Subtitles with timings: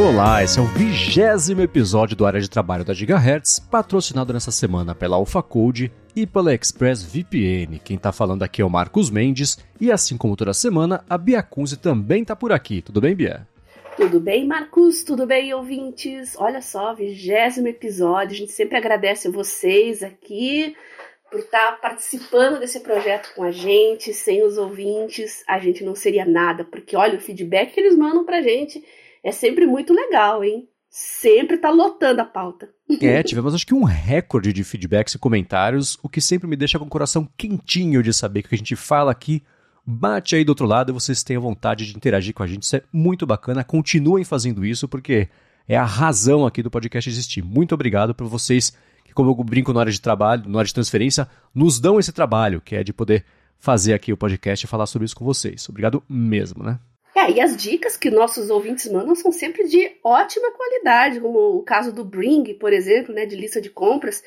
[0.00, 4.94] Olá, esse é o vigésimo episódio do Área de Trabalho da Gigahertz, patrocinado nessa semana
[4.94, 7.78] pela AlphaCode e pela ExpressVPN.
[7.84, 11.42] Quem tá falando aqui é o Marcos Mendes e assim como toda semana, a Bia
[11.42, 12.80] Kunze também tá por aqui.
[12.80, 13.46] Tudo bem, Bia?
[13.94, 15.04] Tudo bem, Marcos?
[15.04, 16.34] Tudo bem, ouvintes?
[16.38, 18.34] Olha só, vigésimo episódio.
[18.34, 20.74] A gente sempre agradece a vocês aqui
[21.30, 24.14] por estar participando desse projeto com a gente.
[24.14, 28.24] Sem os ouvintes, a gente não seria nada, porque olha o feedback que eles mandam
[28.24, 28.82] pra gente
[29.22, 30.68] é sempre muito legal, hein?
[30.88, 32.68] Sempre tá lotando a pauta.
[33.00, 36.76] É, tivemos acho que um recorde de feedbacks e comentários, o que sempre me deixa
[36.76, 39.44] com o coração quentinho de saber que o que a gente fala aqui
[39.86, 42.64] bate aí do outro lado e vocês tenham vontade de interagir com a gente.
[42.64, 43.62] Isso é muito bacana.
[43.62, 45.28] Continuem fazendo isso porque
[45.68, 47.44] é a razão aqui do podcast existir.
[47.44, 48.72] Muito obrigado por vocês
[49.04, 52.12] que, como eu brinco na hora de trabalho, na hora de transferência, nos dão esse
[52.12, 53.24] trabalho, que é de poder
[53.58, 55.68] fazer aqui o podcast e falar sobre isso com vocês.
[55.68, 56.78] Obrigado mesmo, né?
[57.20, 61.62] É, e as dicas que nossos ouvintes mandam são sempre de ótima qualidade, como o
[61.62, 64.22] caso do Bring, por exemplo, né, de lista de compras,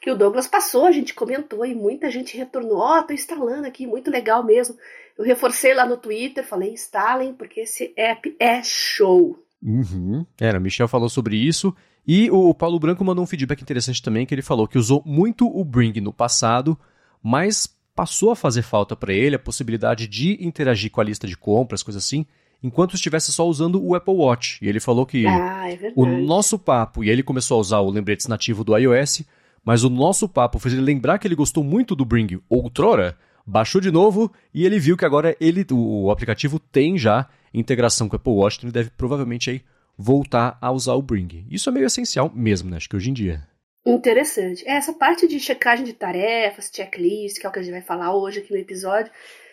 [0.00, 3.66] que o Douglas passou, a gente comentou e muita gente retornou, ó, oh, tô instalando
[3.66, 4.76] aqui, muito legal mesmo.
[5.18, 9.36] Eu reforcei lá no Twitter, falei, instalem, porque esse app é show.
[9.60, 10.24] Uhum.
[10.40, 11.74] Era, o Michel falou sobre isso.
[12.06, 15.44] E o Paulo Branco mandou um feedback interessante também, que ele falou que usou muito
[15.46, 16.78] o Bring no passado,
[17.20, 17.66] mas
[17.98, 21.82] passou a fazer falta para ele a possibilidade de interagir com a lista de compras,
[21.82, 22.24] coisa assim,
[22.62, 24.64] enquanto estivesse só usando o Apple Watch.
[24.64, 27.90] E ele falou que ah, é o nosso papo, e ele começou a usar o
[27.90, 29.24] lembretes nativo do iOS,
[29.64, 33.80] mas o nosso papo fez ele lembrar que ele gostou muito do Bring outrora, baixou
[33.80, 38.16] de novo e ele viu que agora ele, o aplicativo tem já integração com o
[38.16, 39.60] Apple Watch, então ele deve provavelmente aí
[39.98, 41.46] voltar a usar o Bring.
[41.50, 42.76] Isso é meio essencial mesmo, né?
[42.76, 43.44] Acho que hoje em dia.
[43.86, 44.66] Interessante.
[44.66, 47.82] É, essa parte de checagem de tarefas, checklist, que é o que a gente vai
[47.82, 49.10] falar hoje aqui no episódio.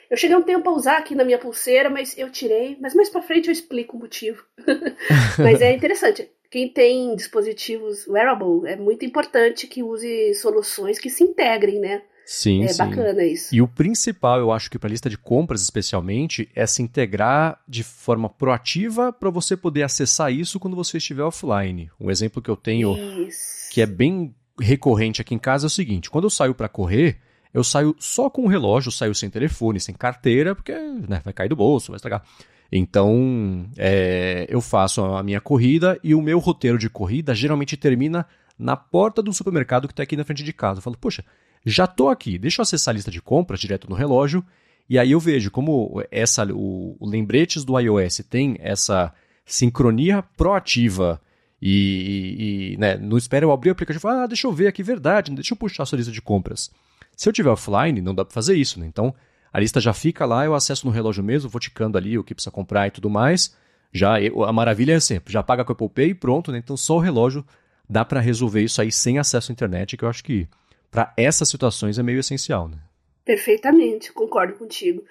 [0.10, 2.78] Eu cheguei um tempo a usar aqui na minha pulseira, mas eu tirei.
[2.80, 4.46] Mas mais pra frente eu explico o motivo.
[5.40, 6.30] mas é interessante.
[6.50, 12.04] Quem tem dispositivos wearable, é muito importante que use soluções que se integrem, né?
[12.26, 12.78] Sim, é sim.
[12.78, 13.54] bacana isso.
[13.54, 17.62] E o principal, eu acho que para a lista de compras especialmente, é se integrar
[17.68, 21.90] de forma proativa para você poder acessar isso quando você estiver offline.
[22.00, 22.98] Um exemplo que eu tenho
[23.28, 23.70] isso.
[23.72, 27.20] que é bem recorrente aqui em casa é o seguinte: quando eu saio para correr,
[27.54, 31.50] eu saio só com o relógio, saio sem telefone, sem carteira, porque né, vai cair
[31.50, 32.24] do bolso, vai estragar.
[32.72, 38.26] Então, é, eu faço a minha corrida e o meu roteiro de corrida geralmente termina
[38.58, 40.80] na porta do supermercado que está aqui na frente de casa.
[40.80, 41.24] Eu falo, poxa,
[41.66, 44.46] já estou aqui, deixa eu acessar a lista de compras direto no relógio,
[44.88, 49.12] e aí eu vejo como essa, o, o lembretes do iOS tem essa
[49.46, 51.20] sincronia proativa
[51.62, 55.32] e, e né, não espera eu abrir o aplicativo ah, deixa eu ver aqui, verdade,
[55.32, 56.70] deixa eu puxar a sua lista de compras.
[57.16, 58.86] Se eu tiver offline, não dá para fazer isso, né?
[58.86, 59.16] Então,
[59.52, 62.36] a lista já fica lá, eu acesso no relógio mesmo, vou ticando ali o que
[62.36, 63.56] precisa comprar e tudo mais.
[63.92, 66.58] Já a maravilha é sempre, já paga com a Apple Pay e pronto, né?
[66.58, 67.46] Então só o relógio
[67.90, 70.48] dá para resolver isso aí sem acesso à internet, que eu acho que
[70.96, 72.78] para essas situações é meio essencial, né?
[73.26, 75.04] Perfeitamente, concordo contigo.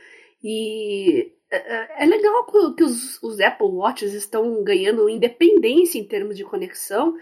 [0.42, 6.36] E é, é, é legal que os, os Apple Watches estão ganhando independência em termos
[6.36, 7.14] de conexão.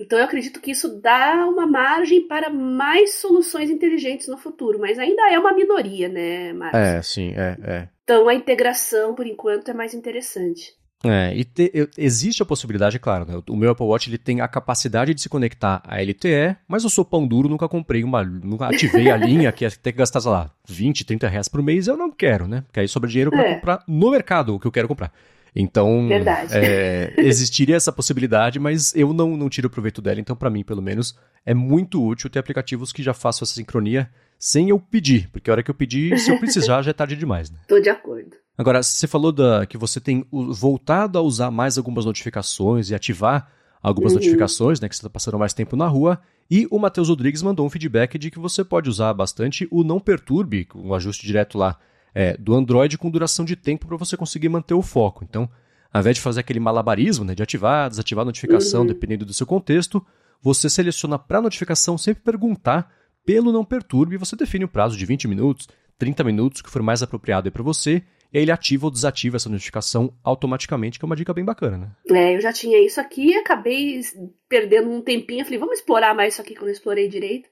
[0.00, 4.98] Então eu acredito que isso dá uma margem para mais soluções inteligentes no futuro, mas
[4.98, 6.80] ainda é uma minoria, né, Marcos?
[6.80, 7.88] É, sim, é, é.
[8.02, 10.74] Então a integração, por enquanto, é mais interessante.
[11.04, 13.40] É, e te, eu, existe a possibilidade, claro, né?
[13.48, 16.90] O meu Apple Watch ele tem a capacidade de se conectar a LTE, mas eu
[16.90, 18.24] sou pão duro, nunca comprei uma.
[18.24, 21.86] Nunca ativei a linha que tem que gastar, sei lá, 20, 30 reais por mês,
[21.86, 22.62] eu não quero, né?
[22.66, 23.54] Porque aí sobra dinheiro para é.
[23.54, 25.12] comprar no mercado o que eu quero comprar.
[25.58, 26.06] Então,
[26.52, 30.20] é, existiria essa possibilidade, mas eu não, não tiro proveito dela.
[30.20, 34.10] Então, para mim, pelo menos, é muito útil ter aplicativos que já façam essa sincronia
[34.38, 37.16] sem eu pedir, porque a hora que eu pedir, se eu precisar, já é tarde
[37.16, 37.50] demais.
[37.50, 37.58] Né?
[37.66, 38.36] Tô de acordo.
[38.58, 43.50] Agora, você falou da, que você tem voltado a usar mais algumas notificações e ativar
[43.82, 44.18] algumas uhum.
[44.18, 44.88] notificações, né?
[44.88, 46.20] Que você está passando mais tempo na rua.
[46.50, 50.00] E o Matheus Rodrigues mandou um feedback de que você pode usar bastante o Não
[50.00, 51.78] Perturbe, um ajuste direto lá
[52.14, 55.22] é, do Android com duração de tempo para você conseguir manter o foco.
[55.22, 55.48] Então,
[55.92, 58.86] ao invés de fazer aquele malabarismo né, de ativar, desativar a notificação, uhum.
[58.86, 60.04] dependendo do seu contexto,
[60.40, 62.90] você seleciona para a notificação sempre perguntar
[63.24, 65.68] pelo Não Perturbe e você define o prazo de 20 minutos,
[65.98, 69.48] 30 minutos, que for mais apropriado para você e aí ele ativa ou desativa essa
[69.48, 71.90] notificação automaticamente, que é uma dica bem bacana, né?
[72.10, 74.00] É, eu já tinha isso aqui e acabei
[74.48, 75.44] perdendo um tempinho.
[75.44, 77.48] Falei, vamos explorar mais isso aqui quando eu explorei direito.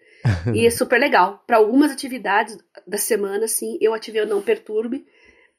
[0.55, 1.43] e é super legal.
[1.47, 5.05] Para algumas atividades da semana, sim, eu ativei o Não Perturbe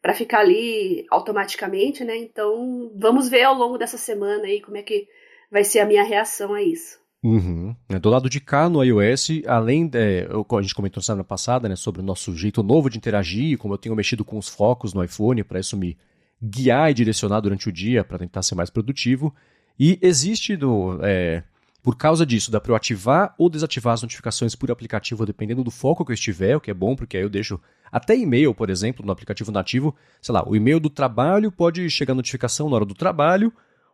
[0.02, 2.16] para ficar ali automaticamente, né?
[2.18, 5.08] Então, vamos ver ao longo dessa semana aí como é que
[5.52, 7.00] vai ser a minha reação a isso.
[7.26, 7.76] Uhum.
[7.90, 10.28] É, do lado de cá, no iOS, além de.
[10.28, 13.80] A gente comentou semana passada né, sobre o nosso jeito novo de interagir, como eu
[13.80, 15.98] tenho mexido com os focos no iPhone para isso me
[16.40, 19.34] guiar e direcionar durante o dia para tentar ser mais produtivo.
[19.80, 21.42] E existe do, é,
[21.82, 25.72] por causa disso, dá para eu ativar ou desativar as notificações por aplicativo, dependendo do
[25.72, 27.60] foco que eu estiver, o que é bom, porque aí eu deixo
[27.92, 29.96] até e-mail, por exemplo, no aplicativo nativo.
[30.22, 33.52] Sei lá, o e-mail do trabalho pode chegar notificação na hora do trabalho.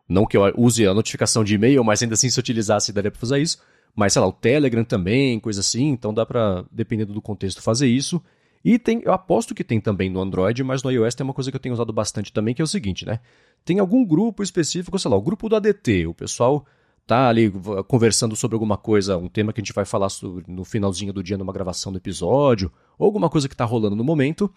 [0.08, 3.10] Não que eu use a notificação de e-mail, mas ainda assim, se eu utilizasse, daria
[3.10, 3.58] para fazer isso.
[3.94, 5.88] Mas, sei lá, o Telegram também, coisa assim.
[5.88, 8.22] Então dá para, dependendo do contexto, fazer isso.
[8.64, 11.50] E tem, eu aposto que tem também no Android, mas no iOS tem uma coisa
[11.50, 13.18] que eu tenho usado bastante também, que é o seguinte, né?
[13.64, 16.64] Tem algum grupo específico, sei lá, o grupo do ADT, o pessoal
[17.04, 17.52] tá ali
[17.88, 21.22] conversando sobre alguma coisa, um tema que a gente vai falar sobre no finalzinho do
[21.22, 24.52] dia numa gravação do episódio, ou alguma coisa que está rolando no momento,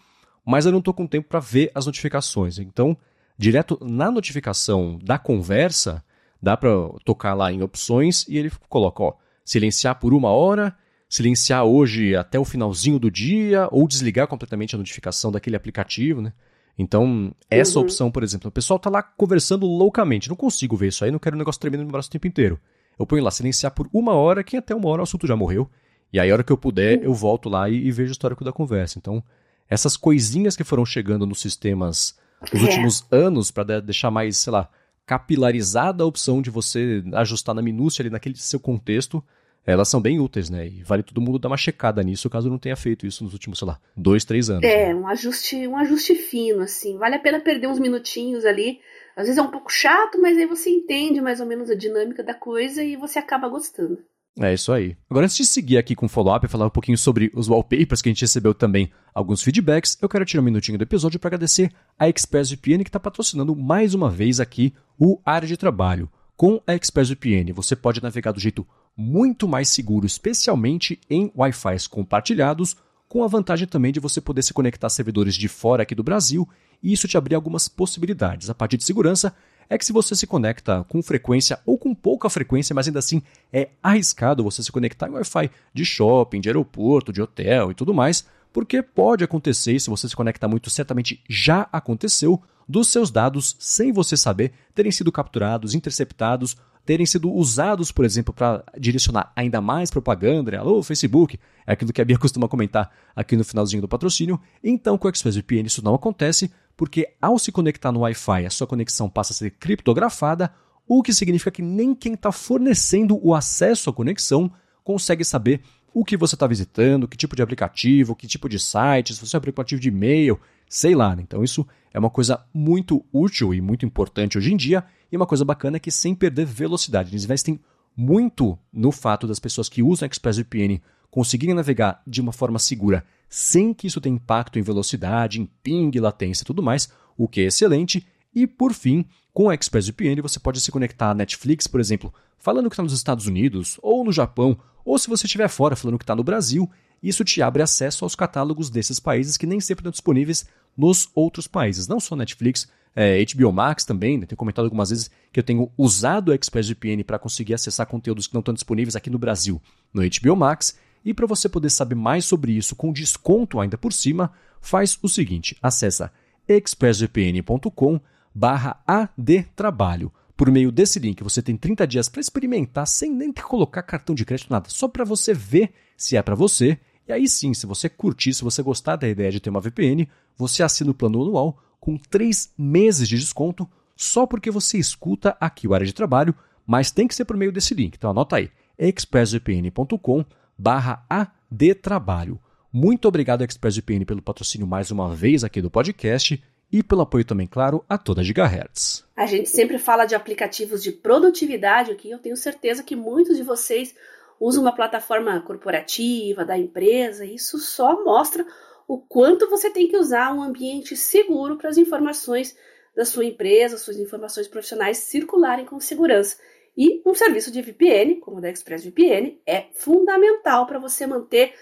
[0.45, 2.59] mas eu não estou com tempo para ver as notificações.
[2.59, 2.95] Então,
[3.37, 6.03] direto na notificação da conversa,
[6.41, 6.69] dá para
[7.03, 10.75] tocar lá em opções e ele coloca, ó, silenciar por uma hora,
[11.09, 16.33] silenciar hoje até o finalzinho do dia, ou desligar completamente a notificação daquele aplicativo, né?
[16.77, 17.85] Então, essa uhum.
[17.85, 21.19] opção, por exemplo, o pessoal tá lá conversando loucamente, não consigo ver isso aí, não
[21.19, 22.59] quero um negócio tremendo no meu braço o tempo inteiro.
[22.99, 25.69] Eu ponho lá silenciar por uma hora, que até uma hora o assunto já morreu,
[26.11, 27.05] e aí a hora que eu puder, uhum.
[27.05, 28.97] eu volto lá e, e, vejo o histórico da conversa.
[28.97, 29.23] Então,
[29.69, 32.17] essas coisinhas que foram chegando nos sistemas
[32.53, 32.65] nos é.
[32.65, 34.69] últimos anos, para deixar mais, sei lá,
[35.05, 39.23] capilarizada a opção de você ajustar na minúcia ali naquele seu contexto,
[39.65, 40.67] elas são bem úteis, né?
[40.67, 43.57] E vale todo mundo dar uma checada nisso, caso não tenha feito isso nos últimos,
[43.57, 44.63] sei lá, dois, três anos.
[44.63, 44.95] É, né?
[44.95, 46.97] um ajuste, um ajuste fino, assim.
[46.97, 48.79] Vale a pena perder uns minutinhos ali.
[49.15, 52.23] Às vezes é um pouco chato, mas aí você entende mais ou menos a dinâmica
[52.23, 53.97] da coisa e você acaba gostando.
[54.37, 54.97] É isso aí.
[55.09, 58.01] Agora, antes de seguir aqui com o follow-up e falar um pouquinho sobre os wallpapers,
[58.01, 61.29] que a gente recebeu também alguns feedbacks, eu quero tirar um minutinho do episódio para
[61.29, 66.09] agradecer a ExpressVPN que está patrocinando mais uma vez aqui o Área de Trabalho.
[66.35, 72.75] Com a ExpressVPN, você pode navegar do jeito muito mais seguro, especialmente em Wi-Fi compartilhados,
[73.07, 76.03] com a vantagem também de você poder se conectar a servidores de fora aqui do
[76.03, 76.47] Brasil
[76.83, 78.49] e isso te abrir algumas possibilidades.
[78.49, 79.33] A parte de segurança
[79.69, 83.21] é que se você se conecta com frequência ou com pouca frequência, mas ainda assim
[83.51, 87.93] é arriscado você se conectar em Wi-Fi de shopping, de aeroporto, de hotel e tudo
[87.93, 93.11] mais, porque pode acontecer, e se você se conecta muito, certamente já aconteceu, dos seus
[93.11, 99.31] dados, sem você saber, terem sido capturados, interceptados terem sido usados, por exemplo, para direcionar
[99.35, 100.57] ainda mais propaganda, né?
[100.57, 104.39] alô, Facebook, é aquilo que a Bia costuma comentar aqui no finalzinho do patrocínio.
[104.63, 108.67] Então, com o ExpressVPN isso não acontece, porque ao se conectar no Wi-Fi, a sua
[108.67, 110.53] conexão passa a ser criptografada,
[110.87, 114.51] o que significa que nem quem está fornecendo o acesso à conexão
[114.83, 115.61] consegue saber
[115.93, 119.35] o que você está visitando, que tipo de aplicativo, que tipo de site, se você
[119.35, 120.39] é um aplicativo de e-mail,
[120.69, 121.15] sei lá.
[121.15, 121.23] Né?
[121.23, 125.25] Então isso é uma coisa muito útil e muito importante hoje em dia e uma
[125.25, 127.59] coisa bacana é que sem perder velocidade, eles investem
[127.95, 133.73] muito no fato das pessoas que usam ExpressVPN conseguirem navegar de uma forma segura sem
[133.73, 137.45] que isso tenha impacto em velocidade, em ping, latência e tudo mais, o que é
[137.45, 138.05] excelente.
[138.33, 142.69] E por fim, com a ExpressVPN você pode se conectar à Netflix, por exemplo, falando
[142.69, 146.03] que está nos Estados Unidos, ou no Japão, ou se você estiver fora falando que
[146.03, 146.69] está no Brasil,
[147.01, 150.45] isso te abre acesso aos catálogos desses países que nem sempre estão disponíveis
[150.77, 154.25] nos outros países, não só Netflix, é, HBO Max também, né?
[154.25, 158.33] tenho comentado algumas vezes que eu tenho usado o ExpressVPN para conseguir acessar conteúdos que
[158.33, 159.61] não estão disponíveis aqui no Brasil,
[159.93, 160.77] no HBO Max.
[161.05, 165.07] E para você poder saber mais sobre isso com desconto ainda por cima, faz o
[165.07, 166.11] seguinte, acessa
[166.47, 168.01] expressvpn.com
[168.33, 170.11] barra adtrabalho.
[170.35, 173.83] Por meio desse link, você tem 30 dias para experimentar sem nem ter que colocar
[173.83, 176.77] cartão de crédito, nada, só para você ver se é para você.
[177.07, 180.09] E aí sim, se você curtir, se você gostar da ideia de ter uma VPN,
[180.35, 185.67] você assina o plano anual com três meses de desconto só porque você escuta aqui
[185.67, 186.35] o área de trabalho,
[186.65, 187.95] mas tem que ser por meio desse link.
[187.95, 190.25] Então anota aí, expressvpn.com
[190.57, 192.39] barra adtrabalho.
[192.71, 197.47] Muito obrigado, ExpressVPN, pelo patrocínio mais uma vez aqui do podcast e pelo apoio também,
[197.47, 199.05] claro, a toda Gigahertz.
[199.15, 203.43] A gente sempre fala de aplicativos de produtividade aqui, eu tenho certeza que muitos de
[203.43, 203.95] vocês
[204.39, 208.45] usam uma plataforma corporativa da empresa, isso só mostra
[208.87, 212.55] o quanto você tem que usar um ambiente seguro para as informações
[212.95, 216.37] da sua empresa, suas informações profissionais circularem com segurança.
[216.77, 221.53] E um serviço de VPN, como o da ExpressVPN, é fundamental para você manter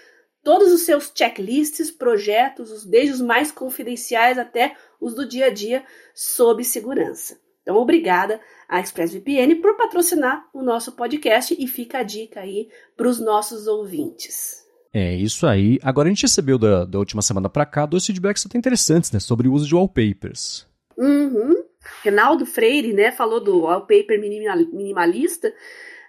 [0.42, 5.84] todos os seus checklists, projetos, desde os mais confidenciais até os do dia a dia,
[6.14, 7.38] sob segurança.
[7.62, 13.08] Então, obrigada à ExpressVPN por patrocinar o nosso podcast e fica a dica aí para
[13.08, 14.64] os nossos ouvintes.
[14.92, 15.78] É, isso aí.
[15.82, 19.18] Agora a gente recebeu da, da última semana para cá dois feedbacks até interessantes, né?
[19.18, 20.68] Sobre o uso de wallpapers.
[20.96, 21.63] Uhum.
[22.04, 25.54] Reinaldo Freire, né, falou do wallpaper minimalista.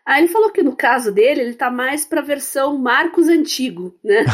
[0.06, 3.98] Aí ele falou que no caso dele, ele tá mais para a versão Marcos antigo,
[4.04, 4.26] né?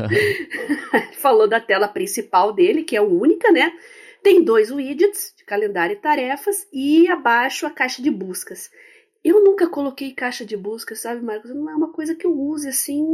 [1.20, 3.72] falou da tela principal dele, que é única, né?
[4.22, 8.70] Tem dois widgets de calendário e tarefas e abaixo a caixa de buscas.
[9.22, 11.54] Eu nunca coloquei caixa de busca, sabe, Marcos?
[11.54, 13.04] Não é uma coisa que eu use assim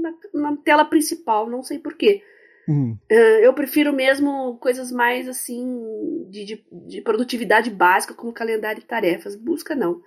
[0.00, 2.22] na, na tela principal, não sei porquê.
[2.68, 2.98] Uhum.
[3.10, 8.84] Uh, eu prefiro mesmo coisas mais assim de, de, de, produtividade básica, como calendário e
[8.84, 9.34] tarefas.
[9.34, 10.02] Busca não.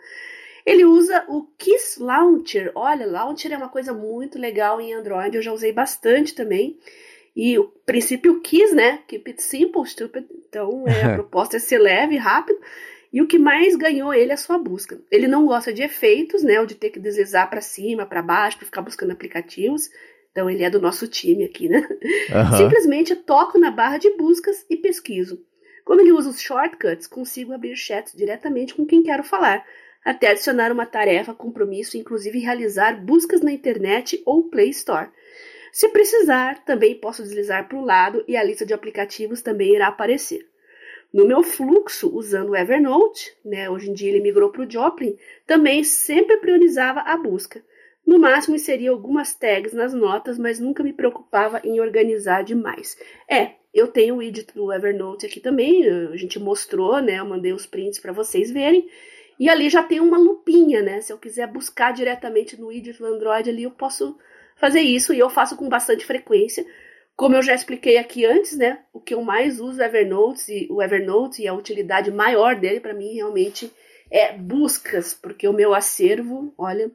[0.63, 2.71] Ele usa o Kiss Launcher.
[2.75, 6.77] Olha, Launcher é uma coisa muito legal em Android, eu já usei bastante também.
[7.35, 8.99] E o princípio Kiss, né?
[9.07, 10.27] Keep it simple, stupid.
[10.47, 12.59] Então é, a proposta é ser leve, rápido.
[13.11, 15.01] E o que mais ganhou ele é a sua busca.
[15.09, 16.59] Ele não gosta de efeitos, né?
[16.59, 19.89] Ou de ter que deslizar para cima, para baixo, para ficar buscando aplicativos.
[20.31, 21.79] Então ele é do nosso time aqui, né?
[21.79, 22.57] Uhum.
[22.57, 25.43] Simplesmente toco na barra de buscas e pesquiso.
[25.83, 29.65] Como ele usa os shortcuts, consigo abrir chats diretamente com quem quero falar,
[30.05, 35.09] até adicionar uma tarefa, compromisso, inclusive realizar buscas na internet ou Play Store.
[35.71, 39.87] Se precisar, também posso deslizar para o lado e a lista de aplicativos também irá
[39.87, 40.47] aparecer.
[41.13, 45.17] No meu fluxo, usando o Evernote, né, hoje em dia ele migrou para o Joplin,
[45.45, 47.61] também sempre priorizava a busca.
[48.05, 52.97] No máximo, inseria algumas tags nas notas, mas nunca me preocupava em organizar demais.
[53.29, 57.19] É, eu tenho o widget do Evernote aqui também, a gente mostrou, né?
[57.19, 58.89] Eu mandei os prints para vocês verem.
[59.39, 61.01] E ali já tem uma lupinha, né?
[61.01, 64.17] Se eu quiser buscar diretamente no widget do Android ali, eu posso
[64.55, 66.65] fazer isso e eu faço com bastante frequência.
[67.15, 68.79] Como eu já expliquei aqui antes, né?
[68.93, 72.79] O que eu mais uso é Evernote e o Evernote e a utilidade maior dele
[72.79, 73.71] para mim realmente
[74.09, 76.91] é buscas, porque o meu acervo, olha,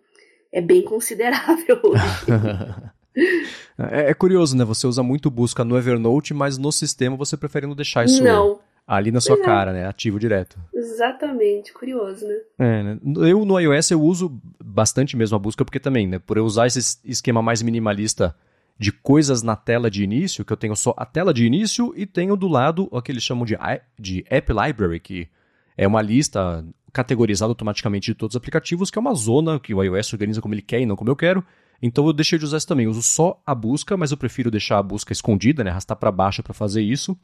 [0.53, 1.81] é bem considerável.
[3.79, 4.65] é, é, curioso, né?
[4.65, 8.59] Você usa muito busca no Evernote, mas no sistema você prefere não deixar isso não.
[8.87, 9.43] ali na sua é.
[9.43, 9.87] cara, né?
[9.87, 10.59] Ativo direto.
[10.75, 12.37] Exatamente, curioso, né?
[12.59, 12.99] É, né?
[13.29, 16.19] Eu no iOS eu uso bastante mesmo a busca, porque também, né?
[16.19, 18.35] Por eu usar esse esquema mais minimalista
[18.79, 22.05] de coisas na tela de início, que eu tenho só a tela de início e
[22.05, 23.57] tenho do lado o que eles chamam de,
[23.99, 25.29] de App Library, que
[25.77, 29.83] é uma lista categorizada automaticamente de todos os aplicativos, que é uma zona que o
[29.83, 31.45] iOS organiza como ele quer e não como eu quero.
[31.81, 32.87] Então eu deixei de usar isso também.
[32.87, 35.71] Eu uso só a busca, mas eu prefiro deixar a busca escondida, né?
[35.71, 37.17] arrastar para baixo para fazer isso.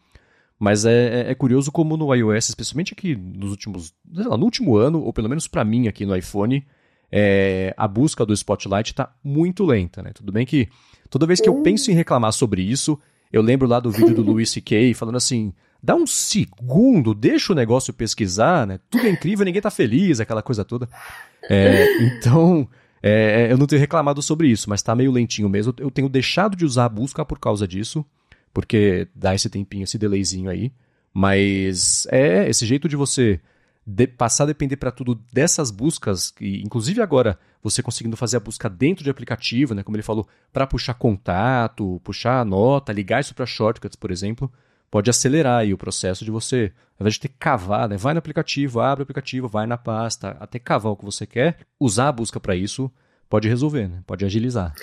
[0.58, 4.76] Mas é, é, é, curioso como no iOS, especialmente aqui nos últimos, lá, no último
[4.76, 6.64] ano, ou pelo menos para mim aqui no iPhone,
[7.10, 10.12] é, a busca do Spotlight está muito lenta, né?
[10.14, 10.68] Tudo bem que
[11.10, 12.98] toda vez que eu penso em reclamar sobre isso,
[13.32, 14.94] eu lembro lá do vídeo do Louis C.K.
[14.94, 18.78] falando assim, dá um segundo, deixa o negócio pesquisar, né?
[18.88, 20.88] Tudo é incrível, ninguém tá feliz, aquela coisa toda.
[21.50, 22.68] É, então,
[23.02, 25.74] é, eu não tenho reclamado sobre isso, mas tá meio lentinho mesmo.
[25.78, 28.04] Eu tenho deixado de usar a busca por causa disso,
[28.54, 30.72] porque dá esse tempinho, esse delayzinho aí.
[31.12, 33.40] Mas é esse jeito de você
[33.86, 38.40] de, passar a depender para tudo dessas buscas, que inclusive agora você conseguindo fazer a
[38.40, 43.34] busca dentro de aplicativo, né, como ele falou, para puxar contato, puxar nota, ligar isso
[43.34, 44.50] para shortcuts, por exemplo,
[44.92, 48.12] pode acelerar aí o processo de você, ao invés de ter que cavar, né, vai
[48.12, 52.08] no aplicativo, abre o aplicativo, vai na pasta, até cavar o que você quer, usar
[52.08, 52.92] a busca para isso
[53.26, 54.74] pode resolver, né, pode agilizar.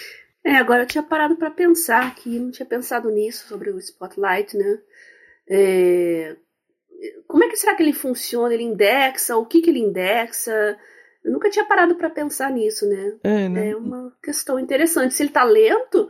[0.43, 4.57] É, agora eu tinha parado para pensar aqui, não tinha pensado nisso sobre o Spotlight,
[4.57, 4.79] né?
[5.47, 6.35] É,
[7.27, 8.51] como é que será que ele funciona?
[8.51, 9.37] Ele indexa?
[9.37, 10.75] O que, que ele indexa?
[11.23, 13.13] Eu nunca tinha parado para pensar nisso, né?
[13.23, 13.69] É, né?
[13.69, 15.13] é uma questão interessante.
[15.13, 16.09] Se ele está lento,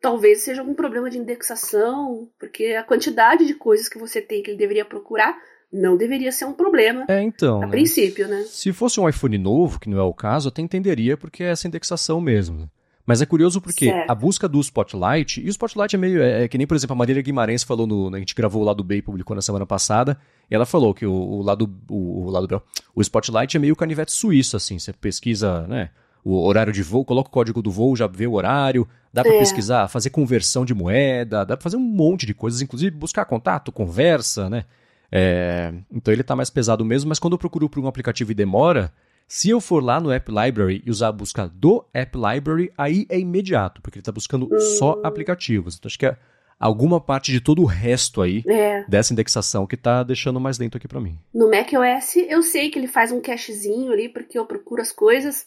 [0.00, 4.50] talvez seja algum problema de indexação, porque a quantidade de coisas que você tem que
[4.50, 5.36] ele deveria procurar
[5.72, 7.04] não deveria ser um problema.
[7.08, 7.62] É, então.
[7.62, 7.70] A né?
[7.72, 8.44] princípio, né?
[8.48, 11.66] Se fosse um iPhone novo, que não é o caso, até entenderia porque é essa
[11.66, 12.70] indexação mesmo.
[13.06, 14.10] Mas é curioso porque certo.
[14.10, 16.22] a busca do Spotlight, e o Spotlight é meio.
[16.22, 18.14] É, é, que nem, por exemplo, a Marília Guimarães falou no.
[18.14, 20.18] A gente gravou o lado B e publicou na semana passada.
[20.50, 21.70] E ela falou que o, o lado.
[21.90, 22.62] O, o, lado
[22.94, 24.78] o Spotlight é meio canivete suíço, assim.
[24.78, 25.90] Você pesquisa, né?
[26.24, 28.88] O horário de voo, coloca o código do voo, já vê o horário.
[29.12, 29.38] Dá para é.
[29.38, 33.70] pesquisar, fazer conversão de moeda, dá pra fazer um monte de coisas, inclusive buscar contato,
[33.70, 34.64] conversa, né?
[35.12, 38.34] É, então ele tá mais pesado mesmo, mas quando eu procuro por um aplicativo e
[38.34, 38.92] demora,
[39.28, 43.06] se eu for lá no App Library e usar a busca do App Library, aí
[43.08, 44.58] é imediato, porque ele está buscando hum.
[44.58, 45.76] só aplicativos.
[45.76, 46.16] Então acho que é
[46.58, 48.84] alguma parte de todo o resto aí é.
[48.88, 51.18] dessa indexação que está deixando mais lento aqui para mim.
[51.32, 55.46] No macOS eu sei que ele faz um cachezinho ali porque eu procuro as coisas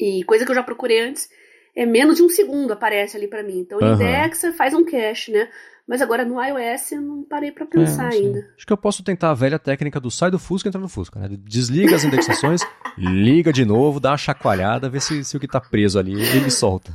[0.00, 1.28] e coisa que eu já procurei antes
[1.76, 3.58] é menos de um segundo aparece ali para mim.
[3.60, 3.94] Então uhum.
[3.94, 5.48] indexa, faz um cache, né?
[5.86, 8.48] Mas agora no iOS eu não parei para pensar é, ainda.
[8.56, 10.88] Acho que eu posso tentar a velha técnica do sai do Fusca e entra no
[10.88, 11.28] Fusca, né?
[11.44, 12.60] Desliga as indexações,
[12.96, 16.50] liga de novo, dá uma chacoalhada, vê se, se o que tá preso ali ele
[16.50, 16.92] solta.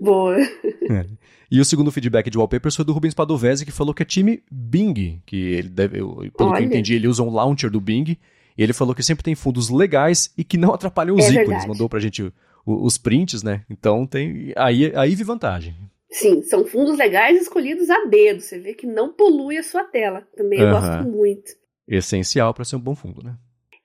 [0.00, 0.36] Boa.
[0.40, 1.06] É.
[1.50, 4.42] E o segundo feedback de wallpapers foi do Rubens Padovese, que falou que é time
[4.50, 6.56] Bing, que ele deve, eu, pelo Olha.
[6.56, 8.16] que eu entendi, ele usa um launcher do Bing,
[8.56, 11.48] e ele falou que sempre tem fundos legais e que não atrapalham os é ícones.
[11.48, 11.68] Verdade.
[11.68, 12.32] Mandou pra gente
[12.64, 13.64] os prints, né?
[13.68, 15.74] Então tem aí aí vi vantagem.
[16.10, 18.40] Sim, são fundos legais escolhidos a dedo.
[18.40, 20.26] Você vê que não polui a sua tela.
[20.36, 21.52] Também eu gosto muito.
[21.88, 23.34] Essencial para ser um bom fundo, né?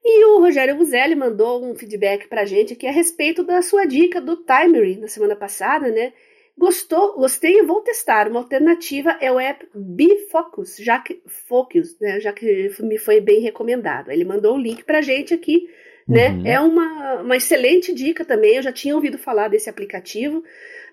[0.03, 4.21] E o Rogério Buzelli mandou um feedback pra gente aqui a respeito da sua dica
[4.21, 6.13] do Timery na semana passada, né?
[6.57, 8.27] Gostou, gostei e vou testar.
[8.27, 12.19] Uma alternativa é o app Bifocus, já que Focus, né?
[12.19, 14.09] Já que me foi bem recomendado.
[14.09, 15.69] Ele mandou o link pra gente aqui,
[16.07, 16.29] né?
[16.31, 16.47] Uhum.
[16.47, 18.55] É uma, uma excelente dica também.
[18.55, 20.43] Eu já tinha ouvido falar desse aplicativo.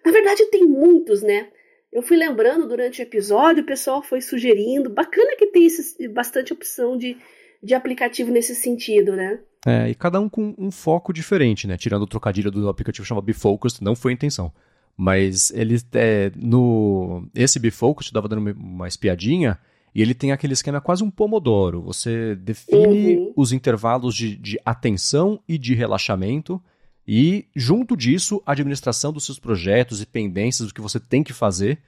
[0.04, 1.48] Na verdade, tem muitos, né?
[1.90, 4.90] Eu fui lembrando durante o episódio, o pessoal foi sugerindo.
[4.90, 7.16] Bacana que tem esse, bastante opção de,
[7.62, 9.38] de aplicativo nesse sentido, né?
[9.66, 11.78] É, e cada um com um foco diferente, né?
[11.78, 14.52] Tirando o trocadilho do aplicativo chamado Bifocus, não foi a intenção.
[14.96, 19.58] Mas ele é, no esse Bifocus, eu dando uma espiadinha,
[19.94, 21.82] e ele tem aquele esquema quase um pomodoro.
[21.82, 23.32] Você define uhum.
[23.36, 26.62] os intervalos de, de atenção e de relaxamento,
[27.06, 31.32] e junto disso, a administração dos seus projetos e pendências, do que você tem que
[31.32, 31.78] fazer.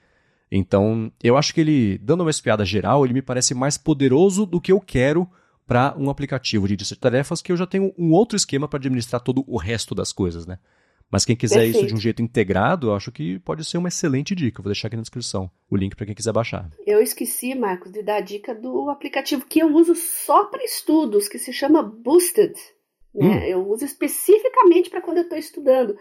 [0.51, 4.61] Então, eu acho que ele, dando uma espiada geral, ele me parece mais poderoso do
[4.61, 5.27] que eu quero
[5.65, 8.77] para um aplicativo de lista de tarefas que eu já tenho um outro esquema para
[8.77, 10.59] administrar todo o resto das coisas, né?
[11.09, 11.77] Mas quem quiser Perfeito.
[11.77, 14.61] isso de um jeito integrado, eu acho que pode ser uma excelente dica.
[14.61, 16.69] vou deixar aqui na descrição o link para quem quiser baixar.
[16.85, 21.29] Eu esqueci, Marcos, de dar a dica do aplicativo que eu uso só para estudos,
[21.29, 22.53] que se chama Boosted.
[23.15, 23.27] Né?
[23.27, 23.43] Hum.
[23.43, 25.97] Eu uso especificamente para quando eu estou estudando,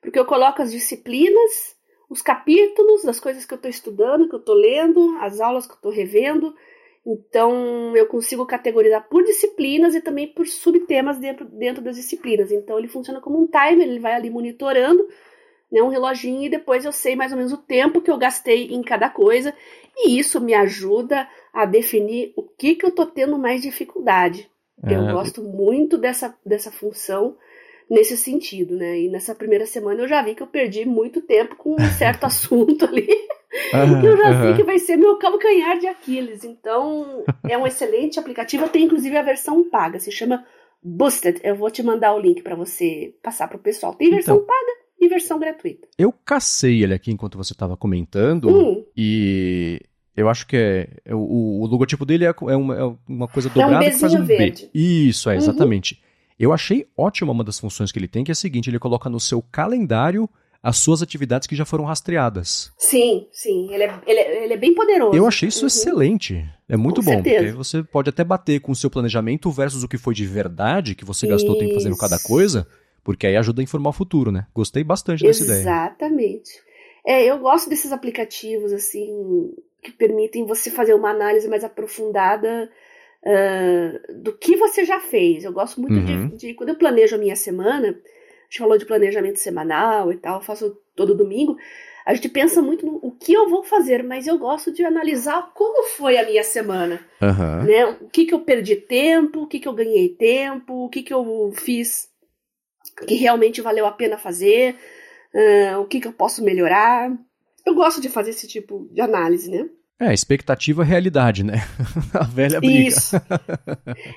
[0.00, 1.76] porque eu coloco as disciplinas,
[2.08, 5.72] os capítulos das coisas que eu estou estudando, que eu estou lendo, as aulas que
[5.72, 6.54] eu estou revendo.
[7.06, 12.50] Então, eu consigo categorizar por disciplinas e também por subtemas dentro, dentro das disciplinas.
[12.50, 15.06] Então, ele funciona como um timer, ele vai ali monitorando,
[15.70, 18.68] né, um reloginho, e depois eu sei mais ou menos o tempo que eu gastei
[18.68, 19.54] em cada coisa.
[19.96, 24.50] E isso me ajuda a definir o que, que eu estou tendo mais dificuldade.
[24.82, 24.94] É.
[24.94, 27.36] Eu gosto muito dessa, dessa função
[27.94, 29.00] nesse sentido, né?
[29.00, 32.24] E nessa primeira semana eu já vi que eu perdi muito tempo com um certo
[32.26, 33.08] assunto ali.
[33.72, 34.42] Uhum, eu já uhum.
[34.42, 36.44] sei que vai ser meu calcanhar de Aquiles.
[36.44, 38.68] Então, é um excelente aplicativo.
[38.68, 40.44] Tem inclusive a versão paga, se chama
[40.82, 41.40] Boosted.
[41.44, 43.94] Eu vou te mandar o link para você passar pro pessoal.
[43.94, 45.86] Tem versão então, paga e versão gratuita.
[45.96, 48.84] Eu cacei ele aqui enquanto você estava comentando hum.
[48.96, 49.80] e
[50.16, 53.48] eu acho que é, é o, o, logotipo dele é, é, uma, é uma coisa
[53.48, 54.70] dobrada é um que faz um verde.
[54.72, 54.78] B.
[54.78, 55.38] Isso, é, uhum.
[55.38, 55.94] exatamente.
[55.94, 56.13] Uhum.
[56.38, 59.08] Eu achei ótima uma das funções que ele tem, que é a seguinte, ele coloca
[59.08, 60.28] no seu calendário
[60.64, 62.72] as suas atividades que já foram rastreadas.
[62.78, 63.68] Sim, sim.
[63.70, 65.14] Ele é, ele é, ele é bem poderoso.
[65.14, 65.66] Eu achei isso uhum.
[65.66, 66.48] excelente.
[66.66, 67.12] É muito com bom.
[67.12, 67.36] Certeza.
[67.36, 70.94] Porque você pode até bater com o seu planejamento versus o que foi de verdade,
[70.94, 71.60] que você gastou isso.
[71.60, 72.66] tempo fazendo cada coisa,
[73.04, 74.46] porque aí ajuda a informar o futuro, né?
[74.54, 75.60] Gostei bastante dessa Exatamente.
[75.60, 75.84] ideia.
[75.84, 76.50] Exatamente.
[77.06, 82.70] É, eu gosto desses aplicativos, assim, que permitem você fazer uma análise mais aprofundada
[83.24, 85.44] uh, do que você já fez.
[85.44, 86.28] Eu gosto muito uhum.
[86.28, 90.16] de, de, Quando eu planejo a minha semana, a gente falou de planejamento semanal e
[90.16, 91.56] tal, faço todo domingo.
[92.06, 95.52] A gente pensa muito no o que eu vou fazer, mas eu gosto de analisar
[95.54, 97.00] como foi a minha semana.
[97.22, 97.64] Uhum.
[97.64, 97.86] Né?
[98.02, 101.14] O que, que eu perdi tempo, o que, que eu ganhei tempo, o que, que
[101.14, 102.12] eu fiz
[103.06, 104.76] que realmente valeu a pena fazer,
[105.34, 107.10] uh, o que, que eu posso melhorar.
[107.64, 109.68] Eu gosto de fazer esse tipo de análise, né?
[110.00, 111.62] É, expectativa realidade, né?
[112.12, 112.88] a velha briga.
[112.88, 113.16] Isso.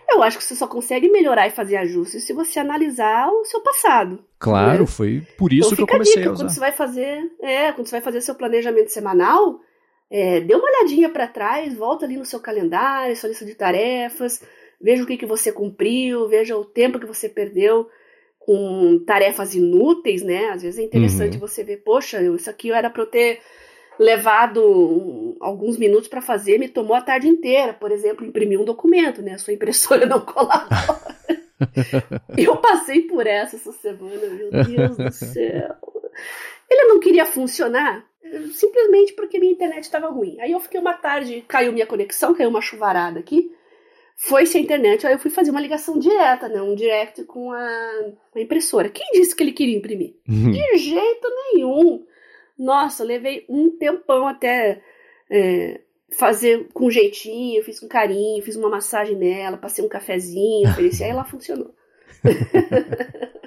[0.10, 3.62] Eu acho que você só consegue melhorar e fazer ajustes se você analisar o seu
[3.62, 4.24] passado.
[4.40, 4.88] Claro, né?
[4.88, 6.44] foi por isso então, que eu comecei a, a usar.
[6.44, 9.60] Quando você vai fazer, é, quando você vai fazer seu planejamento semanal,
[10.10, 14.42] é, dê uma olhadinha para trás, volta ali no seu calendário, sua lista de tarefas,
[14.82, 17.88] veja o que, que você cumpriu, veja o tempo que você perdeu
[18.40, 20.50] com tarefas inúteis, né?
[20.50, 21.40] Às vezes é interessante uhum.
[21.40, 23.42] você ver, poxa, isso aqui era para eu ter
[24.00, 27.74] levado alguns minutos para fazer, me tomou a tarde inteira.
[27.74, 29.34] Por exemplo, imprimir um documento, né?
[29.34, 30.68] A sua impressora não colabora.
[32.38, 35.76] eu passei por essa essa semana, meu Deus do céu.
[36.70, 38.06] Ele não queria funcionar
[38.54, 40.38] simplesmente porque minha internet estava ruim.
[40.40, 43.52] Aí eu fiquei uma tarde, caiu minha conexão, caiu uma chuvarada aqui.
[44.16, 46.60] Foi sem internet, aí eu fui fazer uma ligação direta, né?
[46.60, 47.90] Um direct com a,
[48.36, 48.90] a impressora.
[48.90, 50.16] Quem disse que ele queria imprimir?
[50.26, 52.04] De jeito nenhum.
[52.58, 54.82] Nossa, levei um tempão até
[55.30, 55.82] é,
[56.18, 61.12] fazer com jeitinho, fiz com carinho, fiz uma massagem nela, passei um cafezinho, ofereci, aí
[61.12, 61.74] ela funcionou.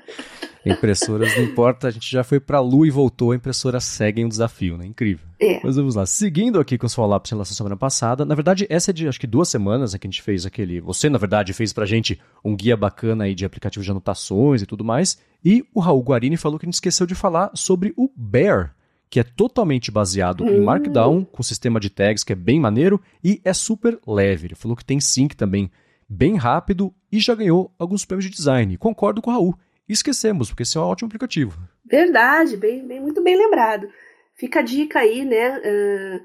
[0.64, 4.22] Impressoras, não importa, a gente já foi para a Lua e voltou, a impressora segue
[4.22, 4.84] um desafio, né?
[4.84, 5.26] Incrível.
[5.40, 5.58] É.
[5.64, 6.04] Mas vamos lá.
[6.04, 9.08] Seguindo aqui com os follow-ups em relação à semana passada, na verdade, essa é de
[9.08, 10.78] acho que duas semanas né, que a gente fez aquele.
[10.80, 14.66] Você, na verdade, fez pra gente um guia bacana aí de aplicativo de anotações e
[14.66, 15.18] tudo mais.
[15.42, 18.74] E o Raul Guarini falou que a gente esqueceu de falar sobre o Bear,
[19.10, 23.40] que é totalmente baseado em Markdown, com sistema de tags que é bem maneiro e
[23.44, 24.46] é super leve.
[24.46, 25.68] Ele falou que tem sync também
[26.08, 28.78] bem rápido e já ganhou alguns prêmios de design.
[28.78, 29.58] Concordo com o Raul.
[29.88, 31.60] esquecemos, porque esse é um ótimo aplicativo.
[31.84, 33.88] Verdade, bem, bem, muito bem lembrado.
[34.36, 35.58] fica a dica aí, né?
[35.58, 36.20] Uh,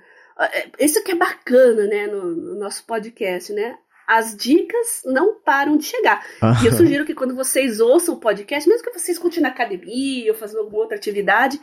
[0.80, 3.76] isso que é bacana, né, no, no, nosso podcast, né?
[4.08, 6.24] As dicas não param de chegar.
[6.62, 10.32] E eu sugiro que quando vocês ouçam o podcast, mesmo que vocês continuem na academia
[10.32, 11.60] ou fazendo alguma outra atividade,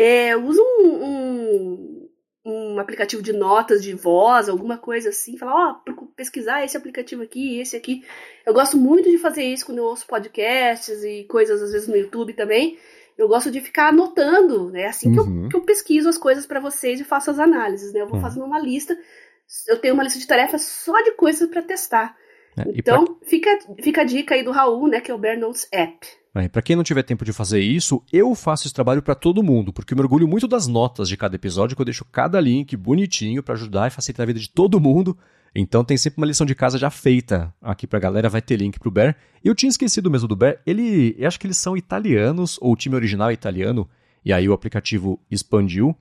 [0.00, 2.08] é, use um, um,
[2.46, 7.22] um, aplicativo de notas de voz, alguma coisa assim, falar, ó, oh, pesquisar esse aplicativo
[7.22, 8.04] aqui, esse aqui.
[8.46, 11.96] Eu gosto muito de fazer isso quando eu ouço podcasts e coisas, às vezes, no
[11.96, 12.78] YouTube também
[13.18, 14.86] eu gosto de ficar anotando, né?
[14.86, 15.42] Assim que, uhum.
[15.42, 18.00] eu, que eu pesquiso as coisas para vocês e faço as análises, né?
[18.00, 18.22] Eu vou uhum.
[18.22, 18.96] fazendo uma lista,
[19.66, 22.16] eu tenho uma lista de tarefas só de coisas para testar.
[22.56, 23.28] É, então, pra...
[23.28, 25.00] fica, fica a dica aí do Raul, né?
[25.00, 26.06] Que é o Bear Notes App.
[26.38, 29.42] É, para quem não tiver tempo de fazer isso, eu faço esse trabalho para todo
[29.42, 32.76] mundo, porque eu mergulho muito das notas de cada episódio, que eu deixo cada link
[32.76, 35.16] bonitinho para ajudar e facilitar a vida de todo mundo.
[35.54, 38.78] Então tem sempre uma lição de casa já feita aqui pra galera, vai ter link
[38.78, 39.16] pro Bear.
[39.42, 42.76] Eu tinha esquecido mesmo do Bear, ele, eu acho que eles são italianos, ou o
[42.76, 43.88] time original é italiano,
[44.24, 45.96] e aí o aplicativo expandiu.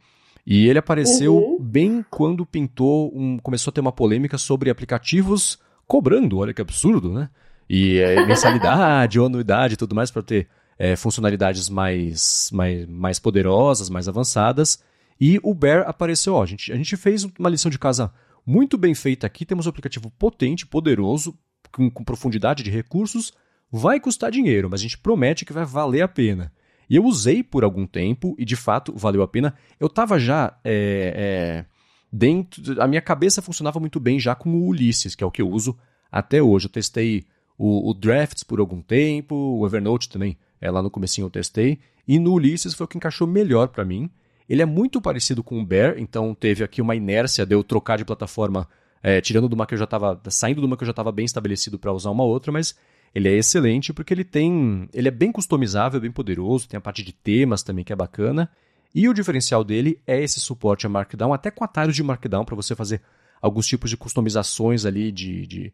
[0.45, 1.57] E ele apareceu uhum.
[1.59, 7.11] bem quando pintou, um, começou a ter uma polêmica sobre aplicativos cobrando, olha que absurdo,
[7.11, 7.29] né?
[7.69, 13.19] E é, mensalidade, ou anuidade e tudo mais para ter é, funcionalidades mais, mais, mais
[13.19, 14.81] poderosas, mais avançadas.
[15.19, 18.13] E o Bear apareceu, ó, a gente, a gente fez uma lição de casa
[18.45, 21.37] muito bem feita aqui, temos um aplicativo potente, poderoso,
[21.71, 23.33] com, com profundidade de recursos.
[23.69, 26.53] Vai custar dinheiro, mas a gente promete que vai valer a pena.
[26.89, 29.53] E eu usei por algum tempo e de fato valeu a pena.
[29.77, 31.65] Eu estava já é, é,
[32.11, 32.81] dentro.
[32.81, 35.49] A minha cabeça funcionava muito bem já com o Ulysses, que é o que eu
[35.49, 35.77] uso
[36.09, 36.67] até hoje.
[36.67, 37.25] Eu testei
[37.57, 41.79] o, o Drafts por algum tempo, o Evernote também, é, lá no comecinho eu testei.
[42.07, 44.09] E no Ulysses foi o que encaixou melhor para mim.
[44.47, 47.97] Ele é muito parecido com o Bear, então teve aqui uma inércia de eu trocar
[47.97, 48.67] de plataforma,
[49.03, 50.19] é, tirando de uma que eu já estava.
[50.29, 52.75] saindo de uma que eu já estava bem estabelecido para usar uma outra, mas
[53.13, 54.87] ele é excelente porque ele tem.
[54.93, 58.49] ele é bem customizável, bem poderoso, tem a parte de temas também que é bacana.
[58.95, 62.55] E o diferencial dele é esse suporte a Markdown, até com atalhos de Markdown para
[62.55, 63.01] você fazer
[63.41, 65.73] alguns tipos de customizações ali de, de,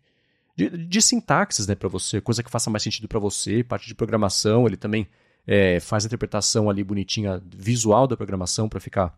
[0.56, 3.96] de, de sintaxes né, para você, coisa que faça mais sentido para você, parte de
[3.96, 5.08] programação, ele também
[5.48, 9.18] é, faz a interpretação ali bonitinha visual da programação para ficar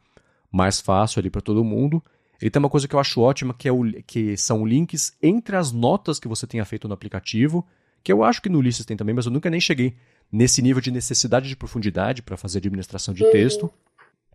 [0.51, 2.03] mais fácil ali para todo mundo.
[2.41, 5.55] Ele tem uma coisa que eu acho ótima, que, é o, que são links entre
[5.55, 7.65] as notas que você tenha feito no aplicativo,
[8.03, 9.95] que eu acho que no Ulysses tem também, mas eu nunca nem cheguei
[10.31, 13.71] nesse nível de necessidade de profundidade para fazer administração de texto.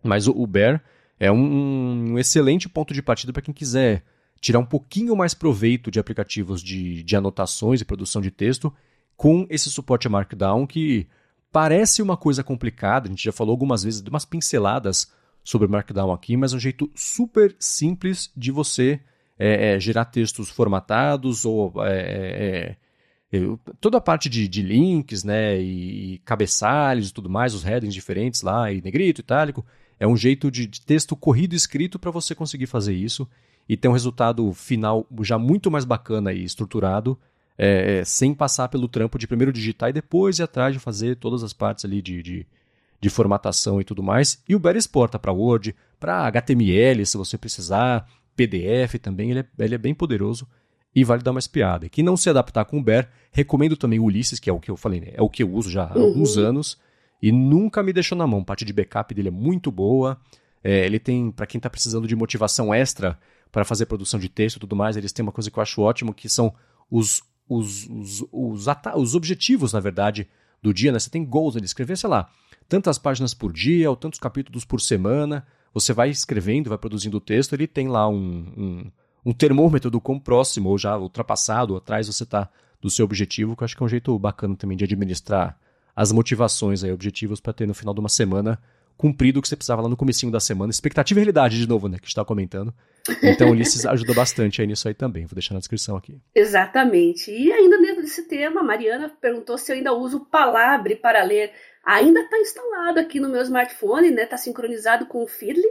[0.03, 0.83] Mas o, Bear
[1.19, 4.03] é um, um excelente ponto de partida para quem quiser
[4.41, 8.73] tirar um pouquinho mais proveito de aplicativos de, de anotações e produção de texto
[9.15, 11.07] com esse suporte a Markdown que
[11.51, 15.11] Parece uma coisa complicada, a gente já falou algumas vezes de umas pinceladas
[15.43, 19.01] sobre Markdown aqui, mas é um jeito super simples de você
[19.37, 22.77] é, é, gerar textos formatados ou é,
[23.31, 23.39] é, é
[23.81, 28.41] toda a parte de, de, links, né, e, cabeçalhos e tudo mais, os headings diferentes
[28.43, 29.65] lá, e negrito, itálico,
[29.99, 33.27] é um jeito de, de texto corrido escrito para você conseguir fazer isso
[33.71, 37.17] e ter um resultado final já muito mais bacana e estruturado
[37.57, 41.15] é, é, sem passar pelo trampo de primeiro digitar e depois ir atrás de fazer
[41.15, 42.45] todas as partes ali de, de,
[42.99, 44.43] de formatação e tudo mais.
[44.45, 48.05] E o Bear exporta para Word, para HTML, se você precisar,
[48.35, 50.45] PDF também, ele é, ele é bem poderoso
[50.93, 51.85] e vale dar uma espiada.
[51.85, 54.59] E quem não se adaptar com o Bear, recomendo também o Ulysses, que é o
[54.59, 55.11] que eu falei, né?
[55.13, 56.07] é o que eu uso já há uhum.
[56.07, 56.77] alguns anos
[57.21, 58.41] e nunca me deixou na mão.
[58.41, 60.19] A parte de backup dele é muito boa.
[60.61, 63.17] É, ele tem, para quem está precisando de motivação extra
[63.51, 65.81] para fazer produção de texto e tudo mais, eles têm uma coisa que eu acho
[65.81, 66.53] ótimo, que são
[66.89, 70.29] os os, os, os, os objetivos, na verdade,
[70.61, 70.99] do dia, né?
[70.99, 72.29] Você tem goals ali, escrever, sei lá,
[72.69, 75.45] tantas páginas por dia ou tantos capítulos por semana.
[75.73, 78.91] Você vai escrevendo, vai produzindo o texto, ele tem lá um, um,
[79.25, 83.55] um termômetro do quão próximo ou já ultrapassado, ou atrás você está do seu objetivo,
[83.55, 85.59] que eu acho que é um jeito bacana também de administrar
[85.93, 88.57] as motivações aí, objetivos para ter no final de uma semana
[88.97, 90.71] cumprido o que você precisava lá no comecinho da semana.
[90.71, 92.73] Expectativa e realidade, de novo, né, que a gente está comentando.
[93.23, 95.25] Então o Ulisses ajuda bastante aí nisso aí também.
[95.25, 96.19] Vou deixar na descrição aqui.
[96.35, 97.31] Exatamente.
[97.31, 101.51] E ainda dentro desse tema, a Mariana perguntou se eu ainda uso Palabre para ler.
[101.83, 104.23] Ainda está instalado aqui no meu smartphone, né?
[104.23, 105.67] Está sincronizado com o Feedly.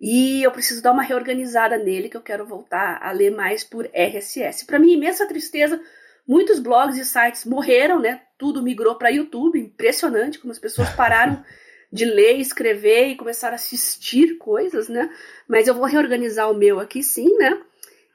[0.00, 3.86] E eu preciso dar uma reorganizada nele, que eu quero voltar a ler mais por
[3.86, 4.64] RSS.
[4.64, 5.80] Para minha imensa tristeza,
[6.26, 8.20] muitos blogs e sites morreram, né?
[8.36, 9.58] Tudo migrou para YouTube.
[9.58, 11.42] Impressionante como as pessoas pararam
[11.92, 15.10] de ler, escrever e começar a assistir coisas, né?
[15.46, 17.60] Mas eu vou reorganizar o meu aqui sim, né?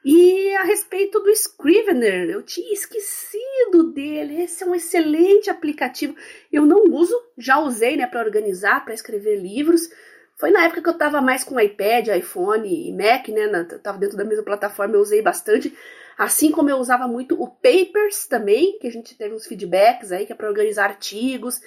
[0.04, 4.42] E a respeito do Scrivener, eu tinha esquecido dele.
[4.42, 6.14] Esse é um excelente aplicativo.
[6.52, 9.88] Eu não uso, já usei, né, para organizar, para escrever livros.
[10.36, 13.66] Foi na época que eu estava mais com iPad, iPhone e Mac, né?
[13.70, 15.74] Eu tava dentro da mesma plataforma, eu usei bastante.
[16.18, 20.26] Assim como eu usava muito o Papers também, que a gente teve uns feedbacks aí,
[20.26, 21.60] que é para organizar artigos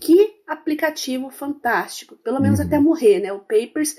[0.00, 2.66] que aplicativo fantástico, pelo menos uhum.
[2.66, 3.32] até morrer, né?
[3.32, 3.96] O Papers,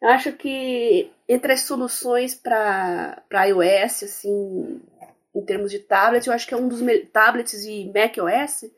[0.00, 4.80] eu acho que entre as soluções para iOS, assim,
[5.34, 6.80] em termos de tablet, eu acho que é um dos
[7.12, 8.70] tablets e macOS,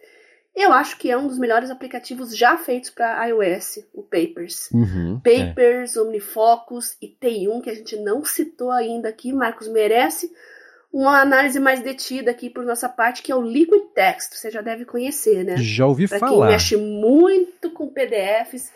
[0.55, 4.71] eu acho que é um dos melhores aplicativos já feitos para iOS, o Papers.
[4.71, 6.01] Uhum, Papers, é.
[6.01, 10.33] OmniFocus e tem um que a gente não citou ainda aqui, Marcos merece
[10.95, 14.37] uma análise mais detida aqui por nossa parte, que é o Liquid Text.
[14.37, 15.57] Você já deve conhecer, né?
[15.57, 16.47] Já ouvi pra falar.
[16.47, 18.71] Quem mexe muito com PDFs.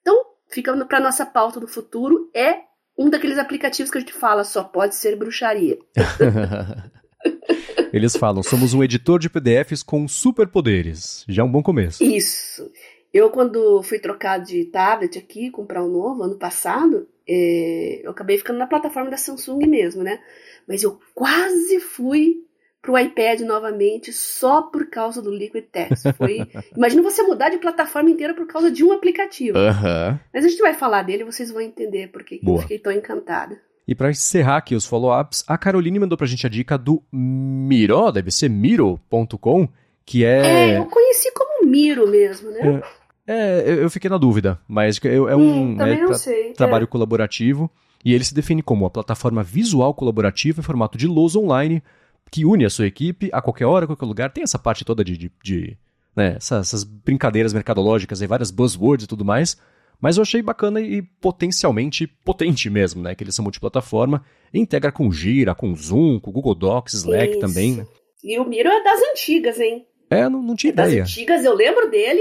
[0.00, 0.16] Então,
[0.48, 2.60] ficando para nossa pauta do futuro, é
[2.96, 5.76] um daqueles aplicativos que a gente fala só pode ser bruxaria.
[7.92, 11.24] Eles falam, somos um editor de PDFs com superpoderes.
[11.28, 12.04] Já é um bom começo.
[12.04, 12.70] Isso.
[13.12, 18.38] Eu, quando fui trocar de tablet aqui, comprar um novo, ano passado, é, eu acabei
[18.38, 20.20] ficando na plataforma da Samsung mesmo, né?
[20.66, 22.46] Mas eu quase fui
[22.86, 26.04] pro iPad novamente só por causa do Liquid Text.
[26.16, 26.46] Foi...
[26.76, 29.58] Imagina você mudar de plataforma inteira por causa de um aplicativo.
[29.58, 30.18] Uhum.
[30.32, 33.60] Mas a gente vai falar dele e vocês vão entender porque eu fiquei tão encantada.
[33.88, 38.10] E para encerrar aqui os follow-ups, a Caroline mandou pra gente a dica do Miro,
[38.10, 39.68] deve ser miro.com,
[40.04, 40.72] que é...
[40.72, 42.82] É, eu conheci como Miro mesmo, né?
[43.26, 46.84] É, é eu fiquei na dúvida, mas é, é um hum, é, tra sei, trabalho
[46.84, 46.86] é.
[46.86, 47.70] colaborativo
[48.06, 51.82] e ele se define como uma plataforma visual colaborativa em formato de lousa online
[52.30, 54.32] que une a sua equipe a qualquer hora, a qualquer lugar.
[54.32, 55.76] Tem essa parte toda de, de, de
[56.14, 59.60] né, essas, essas, brincadeiras mercadológicas e várias buzzwords e tudo mais.
[60.00, 63.12] Mas eu achei bacana e potencialmente potente mesmo, né?
[63.12, 64.24] Que eles são multiplataforma.
[64.54, 67.40] Integra com Gira, com Zoom, com Google Docs, Slack Isso.
[67.40, 67.86] também, né?
[68.22, 69.84] E o Miro é das antigas, hein?
[70.08, 71.02] É, não, não tinha é ideia.
[71.02, 72.20] Das antigas, eu lembro dele.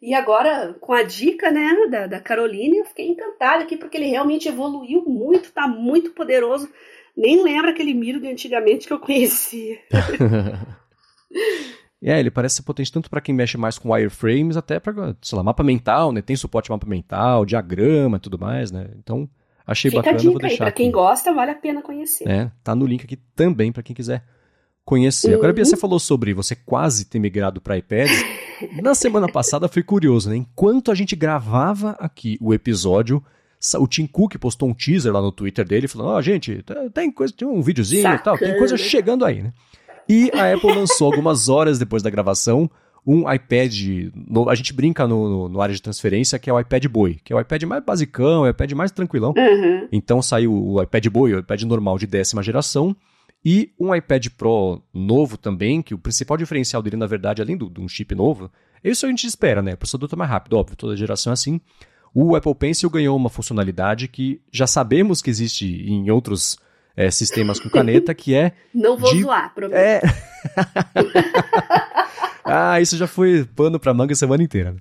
[0.00, 4.06] E agora, com a dica, né, da, da Caroline, eu fiquei encantada aqui, porque ele
[4.06, 6.68] realmente evoluiu muito, tá muito poderoso.
[7.16, 9.78] Nem lembra aquele Miro de antigamente que eu conhecia.
[12.00, 15.36] É, ele parece ser potente tanto para quem mexe mais com wireframes, até para, sei
[15.36, 16.22] lá, mapa mental, né?
[16.22, 18.88] Tem suporte mapa mental, diagrama e tudo mais, né?
[18.96, 19.28] Então,
[19.66, 20.54] achei Fica bacana, a dica vou deixar.
[20.64, 22.28] Aí, pra quem gosta, vale a pena conhecer.
[22.28, 24.24] É, tá no link aqui também para quem quiser
[24.84, 25.30] conhecer.
[25.30, 25.38] Uhum.
[25.38, 28.08] Agora, Bia, você falou sobre você quase ter migrado para iPad.
[28.82, 30.36] Na semana passada foi curioso, né?
[30.36, 33.22] Enquanto a gente gravava aqui o episódio,
[33.78, 37.10] o Tim Cook postou um teaser lá no Twitter dele, falando: Ó, oh, gente, tem
[37.10, 38.20] coisa, tem um videozinho Sacana.
[38.20, 39.52] e tal, tem coisa chegando aí, né?
[40.08, 42.70] E a Apple lançou algumas horas depois da gravação
[43.06, 43.74] um iPad.
[44.14, 47.18] No, a gente brinca no, no, no, área de transferência que é o iPad Boy,
[47.24, 49.32] que é o iPad mais basicão, é o iPad mais tranquilão.
[49.34, 49.88] Uhum.
[49.90, 52.94] Então saiu o iPad Boy, o iPad normal de décima geração.
[53.44, 57.70] E um iPad Pro novo também, que o principal diferencial dele, na verdade, além do,
[57.70, 58.50] de um chip novo,
[58.82, 59.74] é isso a gente espera, né?
[59.74, 61.60] O processador está mais rápido, óbvio, toda geração é assim.
[62.14, 66.58] O Apple Pencil ganhou uma funcionalidade que já sabemos que existe em outros
[66.96, 68.52] é, sistemas com caneta, que é.
[68.74, 69.22] Não vou de...
[69.22, 69.76] zoar, prometo.
[69.76, 70.00] É.
[72.44, 74.72] ah, isso já foi pano pra manga a semana inteira.
[74.72, 74.78] Né?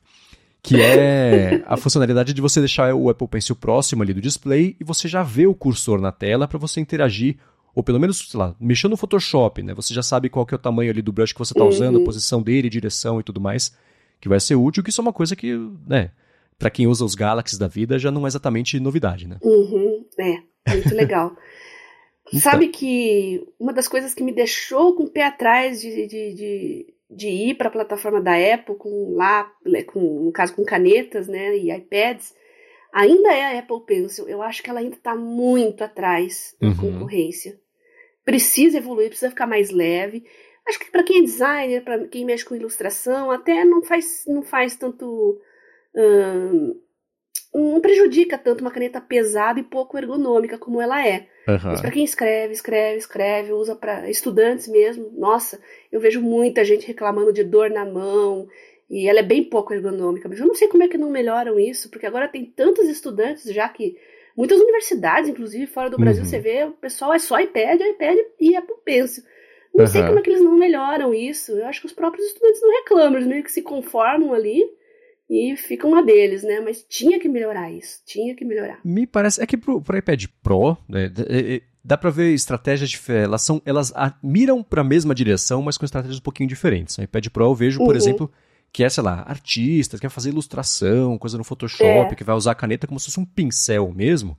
[0.64, 4.84] Que é a funcionalidade de você deixar o Apple Pencil próximo ali do display e
[4.84, 7.38] você já vê o cursor na tela para você interagir
[7.78, 9.72] ou pelo menos, sei lá, mexendo no Photoshop, né?
[9.76, 11.98] Você já sabe qual que é o tamanho ali do brush que você está usando,
[11.98, 12.06] a uhum.
[12.06, 13.72] posição dele, direção e tudo mais,
[14.20, 16.10] que vai ser útil, que isso é uma coisa que, né,
[16.58, 19.38] para quem usa os Galaxies da vida já não é exatamente novidade, né?
[19.44, 20.40] Uhum, é,
[20.74, 21.38] muito legal.
[22.34, 22.42] então.
[22.42, 26.94] Sabe que uma das coisas que me deixou com o pé atrás de, de, de,
[27.12, 29.52] de ir para a plataforma da Apple com lá,
[29.86, 32.34] com, no caso com canetas, né, e iPads,
[32.92, 34.28] ainda é a Apple Pencil.
[34.28, 36.76] Eu acho que ela ainda está muito atrás da uhum.
[36.76, 37.56] concorrência
[38.28, 40.26] precisa evoluir, precisa ficar mais leve.
[40.68, 44.44] Acho que para quem é designer, para quem mexe com ilustração, até não faz, não
[44.44, 45.40] faz tanto.
[45.96, 46.78] Hum,
[47.54, 51.30] não prejudica tanto uma caneta pesada e pouco ergonômica como ela é.
[51.48, 51.58] Uhum.
[51.64, 55.58] Mas para quem escreve, escreve, escreve, usa para estudantes mesmo, nossa,
[55.90, 58.46] eu vejo muita gente reclamando de dor na mão
[58.90, 60.28] e ela é bem pouco ergonômica.
[60.28, 63.46] Mas eu não sei como é que não melhoram isso, porque agora tem tantos estudantes
[63.46, 63.96] já que
[64.38, 66.30] Muitas universidades, inclusive fora do Brasil, uhum.
[66.30, 69.24] você vê, o pessoal é só iPad, iPad e Apple Pencil.
[69.74, 69.92] Não uhum.
[69.92, 71.54] sei como é que eles não melhoram isso.
[71.54, 74.64] Eu acho que os próprios estudantes não reclamam, eles meio que se conformam ali
[75.28, 76.60] e ficam a deles, né?
[76.60, 78.80] Mas tinha que melhorar isso, tinha que melhorar.
[78.86, 82.92] Me parece, é que pro, pro iPad Pro, né, é, é, dá para ver estratégias
[82.92, 83.28] diferentes.
[83.28, 86.96] Elas, são, elas miram para a mesma direção, mas com estratégias um pouquinho diferentes.
[86.98, 87.96] O iPad Pro eu vejo, por uhum.
[87.96, 88.32] exemplo,
[88.72, 92.16] que é, sei lá, artista, quer fazer ilustração, coisa no Photoshop, é.
[92.16, 94.38] que vai usar a caneta como se fosse um pincel mesmo.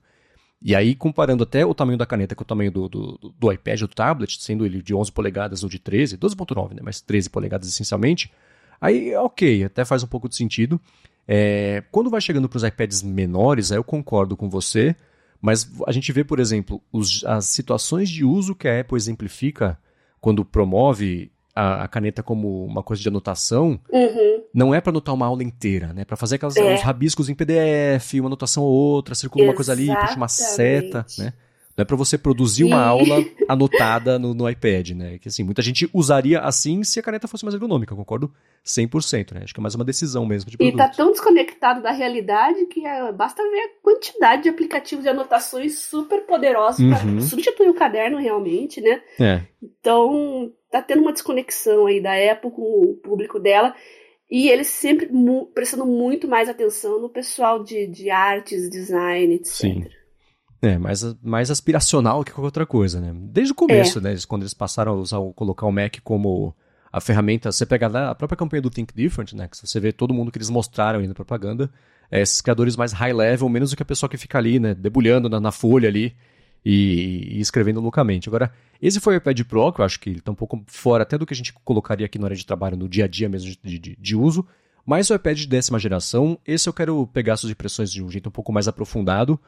[0.61, 3.83] E aí, comparando até o tamanho da caneta com o tamanho do, do, do iPad
[3.83, 7.31] ou do tablet, sendo ele de 11 polegadas ou de 13, 12.9, né, mas 13
[7.31, 8.33] polegadas essencialmente,
[8.81, 10.81] aí ok, até faz um pouco de sentido.
[11.27, 14.97] É, quando vai chegando para os iPads menores, aí eu concordo com você,
[15.41, 19.79] mas a gente vê, por exemplo, os, as situações de uso que a Apple exemplifica
[20.21, 24.42] quando promove a, a, caneta como uma coisa de anotação, uhum.
[24.55, 26.05] não é para anotar uma aula inteira, né?
[26.05, 26.75] Para fazer aquelas, é.
[26.75, 29.53] os rabiscos em PDF, uma anotação ou outra, circula Exatamente.
[29.53, 31.33] uma coisa ali, puxa uma seta, né?
[31.77, 35.18] Não é para você produzir uma aula anotada no, no, iPad, né?
[35.18, 38.33] Que assim, muita gente usaria assim se a caneta fosse mais ergonômica, concordo
[38.66, 39.40] 100%, né?
[39.44, 40.75] Acho que é mais uma decisão mesmo de produto.
[40.75, 45.09] E tá tão desconectado da realidade que é, basta ver a quantidade de aplicativos de
[45.09, 46.90] anotações super poderosos uhum.
[46.90, 49.01] para substituir o caderno realmente, né?
[49.21, 49.42] É.
[49.62, 53.74] Então, tá tendo uma desconexão aí da Apple com o público dela.
[54.31, 59.50] E eles sempre mu prestando muito mais atenção no pessoal de, de artes, design, etc.
[59.50, 59.87] Sim.
[60.61, 63.12] É, mais, mais aspiracional que qualquer outra coisa, né?
[63.14, 64.02] Desde o começo, é.
[64.02, 64.16] né?
[64.26, 66.54] Quando eles passaram a usar, colocar o Mac como
[66.92, 67.50] a ferramenta.
[67.50, 69.48] Você pega a própria campanha do Think Different, né?
[69.48, 71.70] Que você vê todo mundo que eles mostraram aí na propaganda.
[72.11, 74.74] É, esses criadores mais high level, menos do que a pessoa que fica ali, né?
[74.74, 76.14] Debulhando na, na folha ali
[76.64, 78.29] e, e, escrevendo loucamente.
[78.29, 81.03] Agora, esse foi o iPad Pro, que eu acho que ele tá um pouco fora
[81.03, 83.29] até do que a gente colocaria aqui na hora de trabalho, no dia a dia
[83.29, 84.47] mesmo de, de, de uso.
[84.85, 88.29] Mas o iPad de décima geração, esse eu quero pegar suas impressões de um jeito
[88.29, 89.38] um pouco mais aprofundado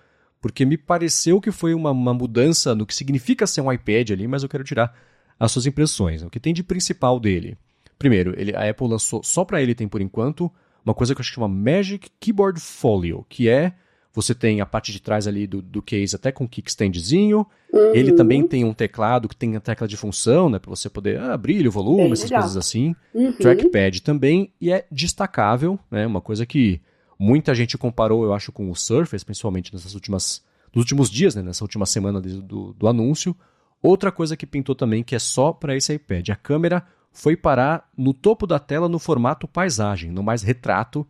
[0.40, 4.26] porque me pareceu que foi uma, uma mudança no que significa ser um iPad ali,
[4.26, 4.96] mas eu quero tirar
[5.38, 6.22] as suas impressões.
[6.22, 7.58] O que tem de principal dele?
[7.98, 10.50] Primeiro, ele, a Apple lançou só para ele tem por enquanto
[10.84, 13.74] uma coisa que eu chamo Magic Keyboard Folio, que é
[14.12, 17.46] você tem a parte de trás ali do, do case até com kickstandzinho.
[17.72, 17.94] Uhum.
[17.94, 21.18] Ele também tem um teclado que tem a tecla de função, né, para você poder
[21.20, 22.94] ah, abrir o volume, é essas coisas assim.
[23.14, 23.32] Uhum.
[23.32, 26.80] Trackpad também e é destacável, né, uma coisa que
[27.22, 30.42] Muita gente comparou, eu acho, com o Surface, principalmente nessas últimas,
[30.74, 33.36] nos últimos dias, né, nessa última semana do, do, do anúncio.
[33.82, 36.30] Outra coisa que pintou também, que é só para esse iPad.
[36.30, 41.06] A câmera foi parar no topo da tela no formato paisagem, no mais retrato.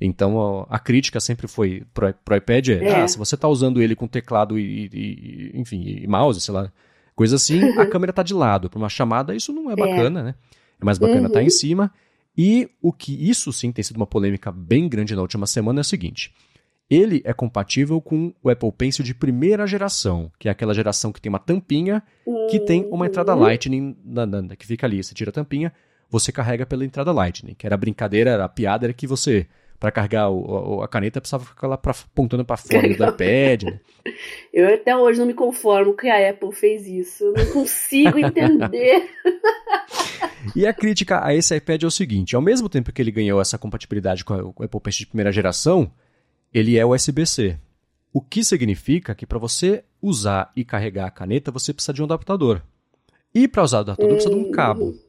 [0.00, 3.00] Então a, a crítica sempre foi pro, pro iPad é, é.
[3.00, 6.72] Ah, se você está usando ele com teclado e, e, enfim, e mouse, sei lá,
[7.14, 8.70] coisa assim, a câmera está de lado.
[8.70, 9.76] Para uma chamada, isso não é, é.
[9.76, 10.22] bacana, é.
[10.24, 10.34] né?
[10.80, 11.34] É mais bacana estar uhum.
[11.34, 11.92] tá em cima.
[12.36, 15.82] E o que isso sim tem sido uma polêmica bem grande na última semana é
[15.82, 16.32] o seguinte:
[16.88, 21.20] ele é compatível com o Apple Pencil de primeira geração, que é aquela geração que
[21.20, 22.02] tem uma tampinha
[22.48, 23.40] que tem uma entrada uhum.
[23.40, 25.02] Lightning na, na, que fica ali.
[25.02, 25.72] Você tira a tampinha,
[26.08, 29.48] você carrega pela entrada Lightning, que era a brincadeira, era a piada, era que você
[29.78, 33.62] para carregar o, a caneta precisava ficar lá pra, apontando para fora do iPad.
[33.64, 33.80] Né?
[34.52, 37.24] Eu até hoje não me conformo que a Apple fez isso.
[37.24, 39.08] Eu não consigo entender.
[40.56, 43.40] e a crítica a esse iPad é o seguinte: ao mesmo tempo que ele ganhou
[43.40, 45.90] essa compatibilidade com o Apple Pencil de primeira geração,
[46.52, 47.56] ele é USB-C.
[48.12, 52.06] O que significa que para você usar e carregar a caneta, você precisa de um
[52.06, 52.62] adaptador.
[53.32, 54.14] E para usar o adaptador, hum.
[54.14, 55.07] precisa de um cabo.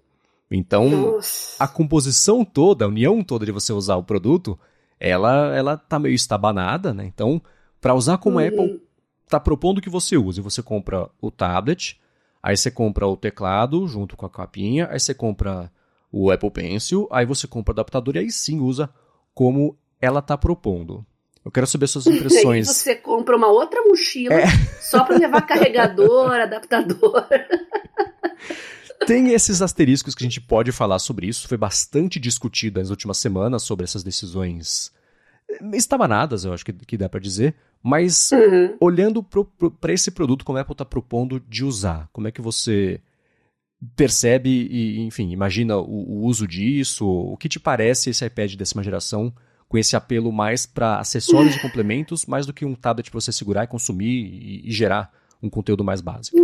[0.51, 1.63] Então, Nossa.
[1.63, 4.57] a composição toda, a união toda de você usar o produto,
[4.99, 7.05] ela ela tá meio estabanada, né?
[7.05, 7.41] Então,
[7.79, 8.47] para usar como uhum.
[8.47, 8.81] Apple
[9.27, 11.99] tá propondo que você use, você compra o tablet,
[12.41, 15.71] aí você compra o teclado junto com a capinha, aí você compra
[16.11, 18.89] o Apple Pencil, aí você compra o adaptador e aí sim usa
[19.33, 21.05] como ela tá propondo.
[21.45, 22.67] Eu quero saber suas impressões.
[22.67, 24.47] Aí você compra uma outra mochila é.
[24.81, 27.27] só para levar carregador, adaptador.
[29.05, 31.47] Tem esses asteriscos que a gente pode falar sobre isso.
[31.47, 34.91] Foi bastante discutido nas últimas semanas sobre essas decisões
[35.73, 37.55] estabanadas, eu acho que, que dá para dizer.
[37.81, 38.75] Mas uhum.
[38.79, 42.99] olhando para esse produto, como a Apple está propondo de usar, como é que você
[43.95, 47.07] percebe e, enfim, imagina o, o, uso disso?
[47.07, 49.33] O que te parece esse iPad décima geração
[49.69, 53.31] com esse apelo mais para acessórios e complementos, mais do que um tablet para você
[53.31, 56.37] segurar e consumir e, e gerar um conteúdo mais básico?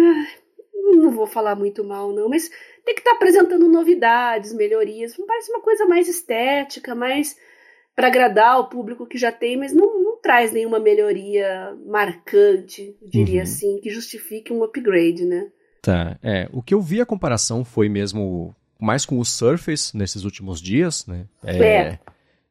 [1.15, 2.49] Vou falar muito mal, não, mas
[2.83, 5.15] tem que estar tá apresentando novidades, melhorias.
[5.25, 7.35] Parece uma coisa mais estética, mais
[7.95, 13.37] para agradar o público que já tem, mas não, não traz nenhuma melhoria marcante, diria
[13.37, 13.43] uhum.
[13.43, 15.47] assim, que justifique um upgrade, né?
[15.81, 16.49] Tá, é.
[16.51, 21.05] O que eu vi a comparação foi mesmo mais com o Surface nesses últimos dias,
[21.07, 21.25] né?
[21.43, 21.57] É.
[21.57, 21.99] é.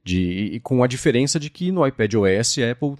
[0.03, 0.21] De,
[0.55, 2.95] e com a diferença de que no iPad OS a Apple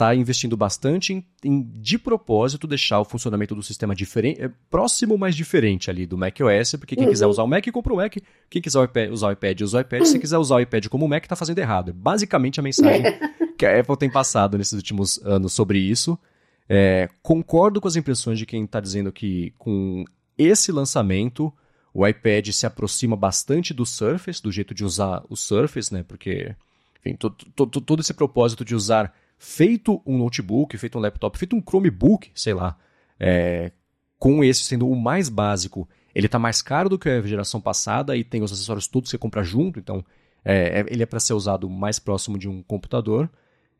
[0.00, 5.18] está investindo bastante em, em, de propósito, deixar o funcionamento do sistema diferente, é, próximo,
[5.18, 7.10] mas diferente ali do macOS, porque quem uhum.
[7.10, 8.16] quiser usar o Mac, compra o Mac.
[8.48, 8.78] Quem quiser
[9.10, 10.04] usar o iPad, usa o iPad.
[10.04, 11.90] Se quiser usar o iPad como o Mac, está fazendo errado.
[11.90, 13.04] É basicamente a mensagem
[13.58, 16.18] que a Apple tem passado nesses últimos anos sobre isso.
[16.66, 20.04] É, concordo com as impressões de quem está dizendo que com
[20.38, 21.52] esse lançamento
[21.92, 26.04] o iPad se aproxima bastante do Surface, do jeito de usar o Surface, né?
[26.04, 26.54] Porque,
[27.00, 29.12] enfim, todo esse propósito de usar
[29.42, 32.76] feito um notebook, feito um laptop, feito um Chromebook, sei lá,
[33.18, 33.72] é,
[34.18, 38.14] com esse sendo o mais básico, ele está mais caro do que a geração passada
[38.14, 40.04] e tem os acessórios todos que você compra junto, então
[40.44, 43.30] é, é ele é para ser usado mais próximo de um computador.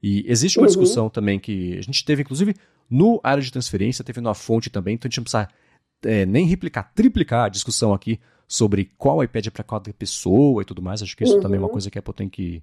[0.03, 0.69] E existe uma uhum.
[0.69, 2.57] discussão também que a gente teve, inclusive,
[2.89, 5.47] no área de transferência, teve numa fonte também, então a gente não precisa
[6.05, 10.65] é, nem replicar, triplicar a discussão aqui sobre qual iPad é para cada pessoa e
[10.65, 11.03] tudo mais.
[11.03, 11.41] Acho que isso uhum.
[11.43, 12.63] também é uma coisa que a Apple tem que,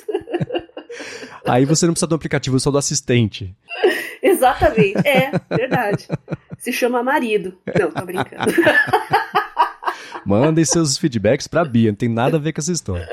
[1.46, 3.54] Aí você não precisa do aplicativo, só do assistente.
[4.32, 6.08] Exatamente, é, verdade.
[6.58, 7.58] Se chama marido.
[7.80, 8.54] Não, tô brincando.
[10.26, 13.08] Mandem seus feedbacks pra Bia, não tem nada a ver com essa história.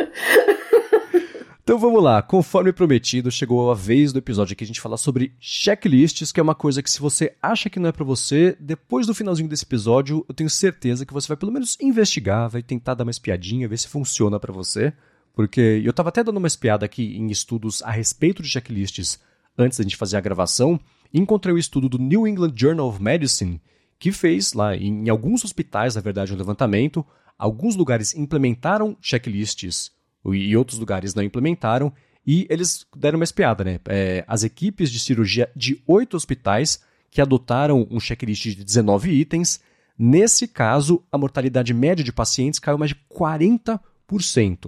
[1.62, 5.34] Então vamos lá, conforme prometido, chegou a vez do episódio aqui a gente falar sobre
[5.38, 9.06] checklists, que é uma coisa que se você acha que não é para você, depois
[9.06, 12.94] do finalzinho desse episódio, eu tenho certeza que você vai pelo menos investigar, vai tentar
[12.94, 14.94] dar uma espiadinha, ver se funciona para você.
[15.34, 19.20] Porque eu estava até dando uma espiada aqui em estudos a respeito de checklists
[19.58, 20.80] antes da gente fazer a gravação,
[21.12, 23.60] encontrei o um estudo do New England Journal of Medicine,
[23.98, 27.04] que fez lá em alguns hospitais, na verdade, um levantamento,
[27.38, 29.90] alguns lugares implementaram checklists
[30.26, 31.92] e outros lugares não implementaram,
[32.26, 33.80] e eles deram uma espiada, né?
[33.88, 39.60] É, as equipes de cirurgia de oito hospitais que adotaram um checklist de 19 itens,
[39.98, 43.80] nesse caso, a mortalidade média de pacientes caiu mais de 40%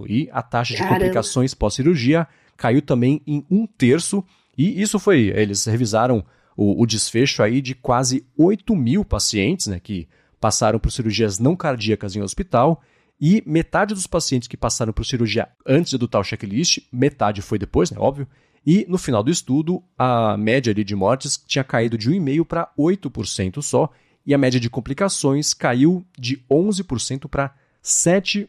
[0.09, 0.95] e a taxa de Caramba.
[0.95, 2.27] complicações pós-cirurgia
[2.57, 4.23] caiu também em um terço.
[4.61, 6.23] E isso foi, eles revisaram
[6.55, 10.07] o, o desfecho aí de quase 8 mil pacientes né, que
[10.39, 12.79] passaram por cirurgias não cardíacas em hospital.
[13.19, 17.57] E metade dos pacientes que passaram por cirurgia antes de adotar o checklist, metade foi
[17.57, 18.27] depois, né, óbvio.
[18.63, 23.63] E no final do estudo, a média de mortes tinha caído de 1,5% para 8%
[23.63, 23.89] só,
[24.23, 28.47] e a média de complicações caiu de 11% para 7%.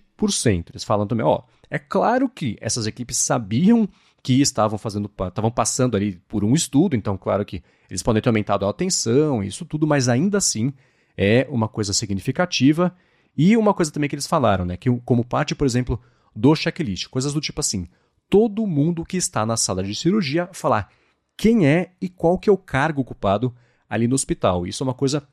[0.70, 3.88] Eles falam também, ó, é claro que essas equipes sabiam
[4.22, 8.28] que estavam fazendo, estavam passando ali por um estudo, então claro que eles podem ter
[8.28, 10.72] aumentado a atenção, isso tudo, mas ainda assim
[11.16, 12.94] é uma coisa significativa.
[13.36, 16.00] E uma coisa também que eles falaram, né, que como parte, por exemplo,
[16.36, 17.88] do checklist, coisas do tipo assim,
[18.28, 20.90] todo mundo que está na sala de cirurgia falar
[21.36, 23.54] quem é e qual que é o cargo ocupado
[23.88, 24.66] ali no hospital.
[24.66, 25.26] Isso é uma coisa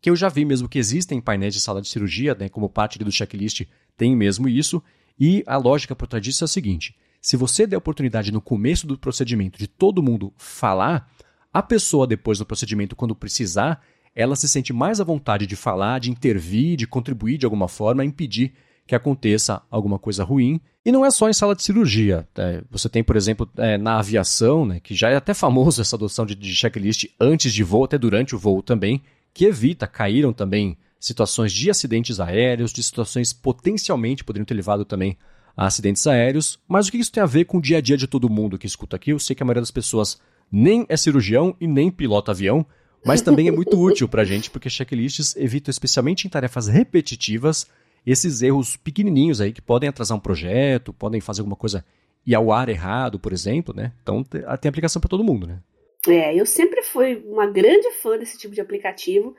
[0.00, 2.98] que eu já vi mesmo que existem painéis de sala de cirurgia, né, como parte
[2.98, 3.62] do checklist
[3.96, 4.82] tem mesmo isso,
[5.18, 8.86] e a lógica por trás disso é a seguinte: se você der oportunidade no começo
[8.86, 11.10] do procedimento de todo mundo falar,
[11.50, 13.82] a pessoa depois do procedimento, quando precisar,
[14.14, 18.02] ela se sente mais à vontade de falar, de intervir, de contribuir de alguma forma
[18.02, 18.52] a impedir
[18.86, 20.60] que aconteça alguma coisa ruim.
[20.84, 22.28] E não é só em sala de cirurgia.
[22.36, 25.96] É, você tem, por exemplo, é, na aviação, né, que já é até famoso essa
[25.96, 29.02] adoção de, de checklist antes de voo, até durante o voo também,
[29.32, 35.16] que evita, caíram também situações de acidentes aéreos, de situações potencialmente poderiam ter levado também
[35.56, 36.58] a acidentes aéreos.
[36.68, 38.58] Mas o que isso tem a ver com o dia a dia de todo mundo
[38.58, 39.10] que escuta aqui?
[39.10, 42.66] Eu sei que a maioria das pessoas nem é cirurgião e nem pilota avião,
[43.04, 47.66] mas também é muito útil para a gente, porque checklists evitam, especialmente em tarefas repetitivas,
[48.06, 51.84] esses erros pequenininhos aí que podem atrasar um projeto, podem fazer alguma coisa
[52.26, 53.92] e ao ar errado, por exemplo, né?
[54.02, 55.60] Então tem aplicação para todo mundo, né?
[56.06, 59.34] É, eu sempre fui uma grande fã desse tipo de aplicativo,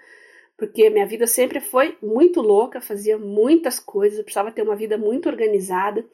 [0.57, 4.97] porque minha vida sempre foi muito louca, fazia muitas coisas, eu precisava ter uma vida
[4.97, 6.05] muito organizada.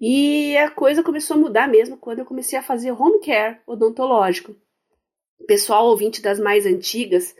[0.00, 4.54] E a coisa começou a mudar mesmo quando eu comecei a fazer home care odontológico.
[5.46, 7.34] Pessoal ouvinte das mais antigas,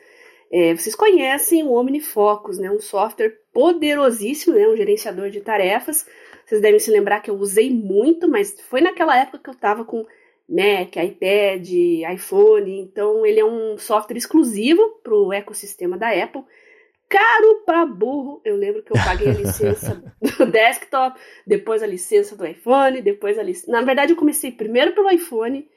[0.53, 6.07] é, vocês conhecem o OmniFocus, né, um software poderosíssimo, né, um gerenciador de tarefas.
[6.47, 9.85] Vocês devem se lembrar que eu usei muito, mas foi naquela época que eu estava
[9.85, 10.07] com
[10.49, 11.69] Mac, iPad,
[12.15, 16.43] iPhone, então ele é um software exclusivo para o ecossistema da Apple.
[17.09, 22.37] Caro para burro, eu lembro que eu paguei a licença do desktop, depois a licença
[22.37, 23.71] do iPhone, depois a licença.
[23.71, 25.69] Na verdade, eu comecei primeiro pelo iPhone,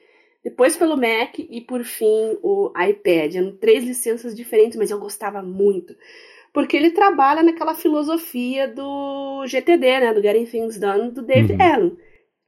[0.44, 3.36] depois pelo Mac e por fim o iPad.
[3.36, 5.94] Eram três licenças diferentes, mas eu gostava muito.
[6.52, 10.14] Porque ele trabalha naquela filosofia do GTD, né?
[10.14, 11.62] Do Getting Things Done, do David uhum.
[11.62, 11.98] Allen.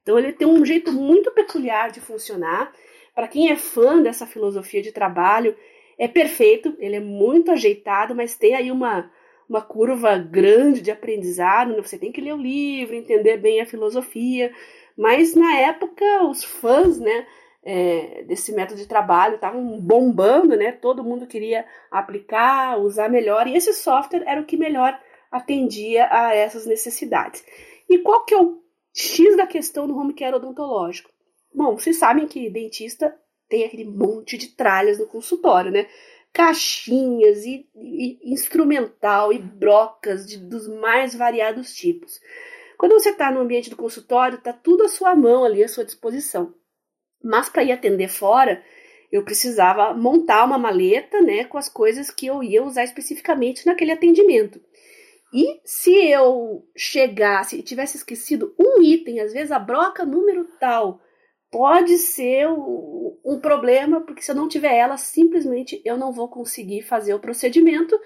[0.01, 2.73] Então ele tem um jeito muito peculiar de funcionar.
[3.13, 5.55] Para quem é fã dessa filosofia de trabalho,
[5.97, 9.11] é perfeito, ele é muito ajeitado, mas tem aí uma,
[9.47, 11.73] uma curva grande de aprendizado.
[11.73, 11.81] Né?
[11.81, 14.51] Você tem que ler o livro, entender bem a filosofia.
[14.97, 17.27] Mas na época, os fãs né,
[17.63, 20.71] é, desse método de trabalho estavam bombando, né?
[20.71, 24.99] todo mundo queria aplicar, usar melhor, e esse software era o que melhor
[25.31, 27.45] atendia a essas necessidades.
[27.89, 28.61] E qual que é o
[28.93, 31.09] X da questão do home care odontológico.
[31.53, 33.15] Bom, vocês sabem que dentista
[33.49, 35.87] tem aquele monte de tralhas no consultório, né?
[36.33, 42.19] Caixinhas e, e instrumental e brocas de, dos mais variados tipos.
[42.77, 45.85] Quando você está no ambiente do consultório, está tudo à sua mão ali, à sua
[45.85, 46.53] disposição.
[47.23, 48.63] Mas para ir atender fora,
[49.11, 53.91] eu precisava montar uma maleta, né, com as coisas que eu ia usar especificamente naquele
[53.91, 54.59] atendimento.
[55.33, 60.99] E se eu chegasse e tivesse esquecido um item, às vezes a broca número tal,
[61.49, 66.81] pode ser um, problema, porque se eu não tiver ela, simplesmente eu não vou conseguir
[66.81, 67.99] fazer o procedimento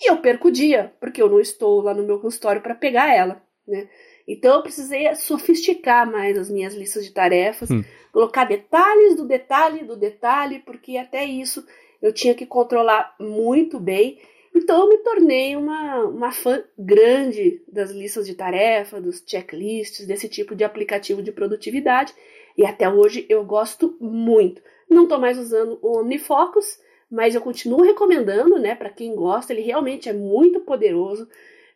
[0.00, 3.14] e eu perco o dia, porque eu não estou lá no meu consultório para pegar
[3.14, 3.88] ela, né?
[4.26, 7.82] Então eu precisei sofisticar mais as minhas listas de tarefas, hum.
[8.12, 11.64] colocar detalhes do detalhe do detalhe, porque até isso
[12.00, 14.20] eu tinha que controlar muito bem
[14.54, 20.28] então eu me tornei uma, uma fã grande das listas de tarefa, dos checklists, desse
[20.28, 22.14] tipo de aplicativo de produtividade.
[22.56, 24.62] E até hoje eu gosto muito.
[24.88, 26.78] Não estou mais usando o OmniFocus,
[27.10, 29.52] mas eu continuo recomendando, né, para quem gosta.
[29.52, 31.26] Ele realmente é muito poderoso.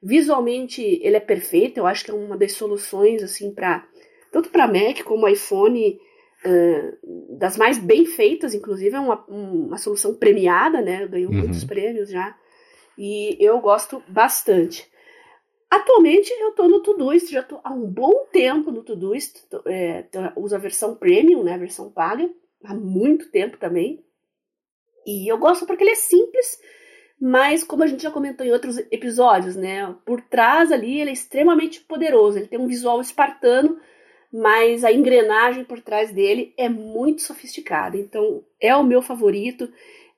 [0.03, 1.79] Visualmente ele é perfeito.
[1.79, 3.87] Eu acho que é uma das soluções assim para
[4.31, 5.99] tanto para Mac como iPhone
[6.45, 8.55] uh, das mais bem feitas.
[8.55, 11.07] Inclusive é uma, uma solução premiada, né?
[11.07, 11.39] Ganhou uhum.
[11.39, 12.37] muitos prêmios já
[12.97, 14.91] e eu gosto bastante.
[15.71, 20.05] Atualmente eu estou no Todoist, já estou há um bom tempo no Todoist, é,
[20.37, 22.31] uso a versão premium, né, a versão paga,
[22.65, 24.05] há muito tempo também.
[25.05, 26.59] E eu gosto porque ele é simples,
[27.21, 31.13] mas como a gente já comentou em outros episódios, né, por trás ali ele é
[31.13, 33.79] extremamente poderoso, ele tem um visual espartano,
[34.33, 37.97] mas a engrenagem por trás dele é muito sofisticada.
[37.97, 39.69] Então é o meu favorito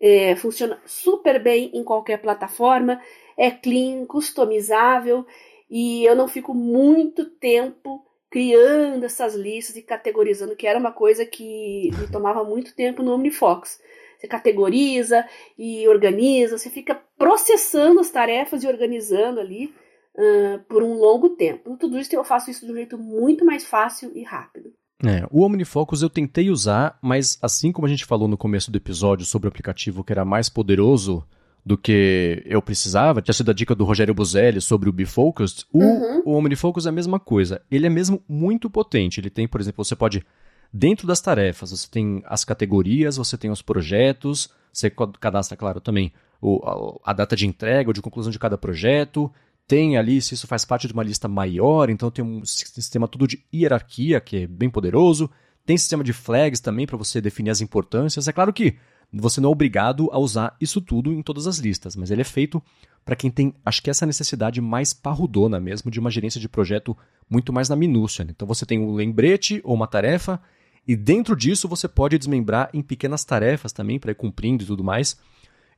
[0.00, 3.00] é, funciona super bem em qualquer plataforma,
[3.36, 5.26] é clean, customizável
[5.70, 11.24] e eu não fico muito tempo criando essas listas e categorizando, que era uma coisa
[11.24, 13.80] que me tomava muito tempo no OmniFox.
[14.18, 15.26] Você categoriza
[15.56, 19.72] e organiza, você fica processando as tarefas e organizando ali
[20.14, 21.76] uh, por um longo tempo.
[21.76, 24.72] Tudo isso eu faço isso de um jeito muito mais fácil e rápido.
[25.04, 28.76] É, o OmniFocus eu tentei usar, mas assim como a gente falou no começo do
[28.76, 31.24] episódio sobre o aplicativo que era mais poderoso
[31.64, 35.78] do que eu precisava, tinha sido a dica do Rogério Buzelli sobre o BeFocused, o,
[35.78, 36.22] uhum.
[36.24, 37.60] o OmniFocus é a mesma coisa.
[37.70, 39.20] Ele é mesmo muito potente.
[39.20, 40.24] Ele tem, por exemplo, você pode,
[40.72, 44.90] dentro das tarefas, você tem as categorias, você tem os projetos, você
[45.20, 49.30] cadastra, claro, também o, a, a data de entrega ou de conclusão de cada projeto,
[49.68, 53.28] tem ali, se isso faz parte de uma lista maior, então tem um sistema todo
[53.28, 55.30] de hierarquia que é bem poderoso.
[55.66, 58.26] Tem sistema de flags também para você definir as importâncias.
[58.26, 58.76] É claro que
[59.12, 62.24] você não é obrigado a usar isso tudo em todas as listas, mas ele é
[62.24, 62.62] feito
[63.04, 66.96] para quem tem, acho que essa necessidade mais parrudona mesmo, de uma gerência de projeto
[67.28, 68.24] muito mais na minúcia.
[68.24, 68.32] Né?
[68.34, 70.40] Então você tem um lembrete ou uma tarefa,
[70.86, 74.82] e dentro disso você pode desmembrar em pequenas tarefas também para ir cumprindo e tudo
[74.82, 75.18] mais.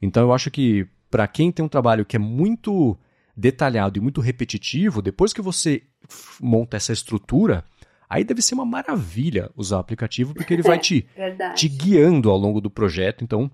[0.01, 2.97] Então eu acho que para quem tem um trabalho que é muito
[3.37, 5.83] detalhado e muito repetitivo, depois que você
[6.41, 7.65] monta essa estrutura,
[8.09, 11.07] aí deve ser uma maravilha usar o aplicativo, porque ele vai te,
[11.55, 13.23] te guiando ao longo do projeto.
[13.23, 13.51] Então,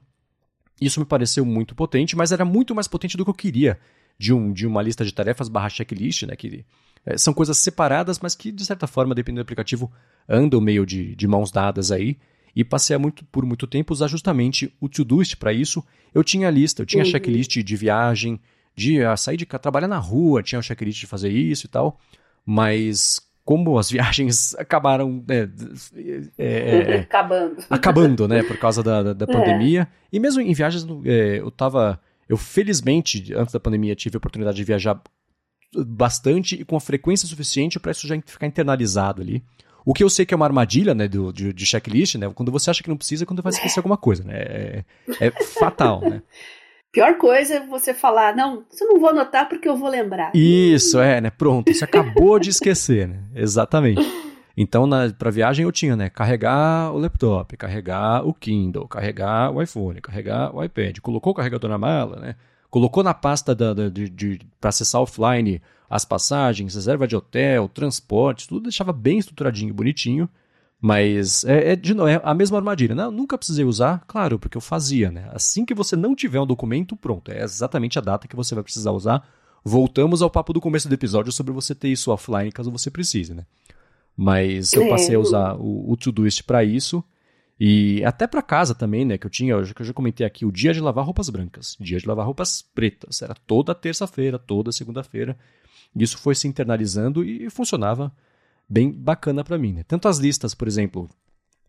[0.80, 3.78] isso me pareceu muito potente, mas era muito mais potente do que eu queria
[4.18, 6.36] de, um, de uma lista de tarefas barra checklist, né?
[6.36, 6.64] Que
[7.04, 9.90] é, são coisas separadas, mas que, de certa forma, dependendo do aplicativo,
[10.28, 12.16] andam meio de, de mãos dadas aí.
[12.54, 15.84] E passei muito, por muito tempo usar justamente o Todoist para isso.
[16.14, 17.10] Eu tinha a lista, eu tinha uhum.
[17.10, 18.40] checklist de viagem,
[18.76, 21.98] de uh, sair de trabalhar na rua, tinha o checklist de fazer isso e tal.
[22.44, 25.48] Mas como as viagens acabaram é,
[26.36, 27.64] é, é, acabando.
[27.70, 29.88] acabando, né, por causa da, da, da pandemia.
[30.12, 31.98] E mesmo em viagens, é, eu tava,
[32.28, 35.00] eu felizmente antes da pandemia tive a oportunidade de viajar
[35.74, 39.42] bastante e com a frequência suficiente para isso já ficar internalizado ali.
[39.84, 42.50] O que eu sei que é uma armadilha, né, do, de, de checklist, né, quando
[42.50, 44.84] você acha que não precisa, é quando vai esquecer alguma coisa, né, é,
[45.20, 46.22] é fatal, né.
[46.96, 50.34] Pior coisa é você falar, não, você não vou anotar porque eu vou lembrar.
[50.34, 51.28] Isso, é, né?
[51.28, 53.18] Pronto, você acabou de esquecer, né?
[53.34, 54.00] Exatamente.
[54.56, 54.88] Então,
[55.18, 56.08] para viagem eu tinha, né?
[56.08, 60.98] Carregar o laptop, carregar o Kindle, carregar o iPhone, carregar o iPad.
[61.00, 62.34] Colocou o carregador na mala, né?
[62.70, 67.68] Colocou na pasta da, da de, de para acessar offline as passagens, reserva de hotel,
[67.68, 70.26] transporte, tudo deixava bem estruturadinho, bonitinho.
[70.80, 72.94] Mas é, é, de novo, é a mesma armadilha.
[72.94, 75.28] Não, nunca precisei usar, claro, porque eu fazia, né?
[75.32, 77.30] Assim que você não tiver um documento, pronto.
[77.30, 79.26] É exatamente a data que você vai precisar usar.
[79.64, 83.34] Voltamos ao papo do começo do episódio sobre você ter isso offline caso você precise,
[83.34, 83.44] né?
[84.16, 87.02] Mas eu passei a usar o, o Todoist para isso.
[87.58, 89.16] E até para casa também, né?
[89.16, 91.98] Que eu tinha, já, eu já comentei aqui, o dia de lavar roupas brancas, dia
[91.98, 93.22] de lavar roupas pretas.
[93.22, 95.36] Era toda terça-feira, toda segunda-feira.
[95.94, 98.12] Isso foi se internalizando e funcionava
[98.68, 99.72] bem bacana para mim.
[99.72, 99.84] Né?
[99.86, 101.08] Tanto as listas, por exemplo,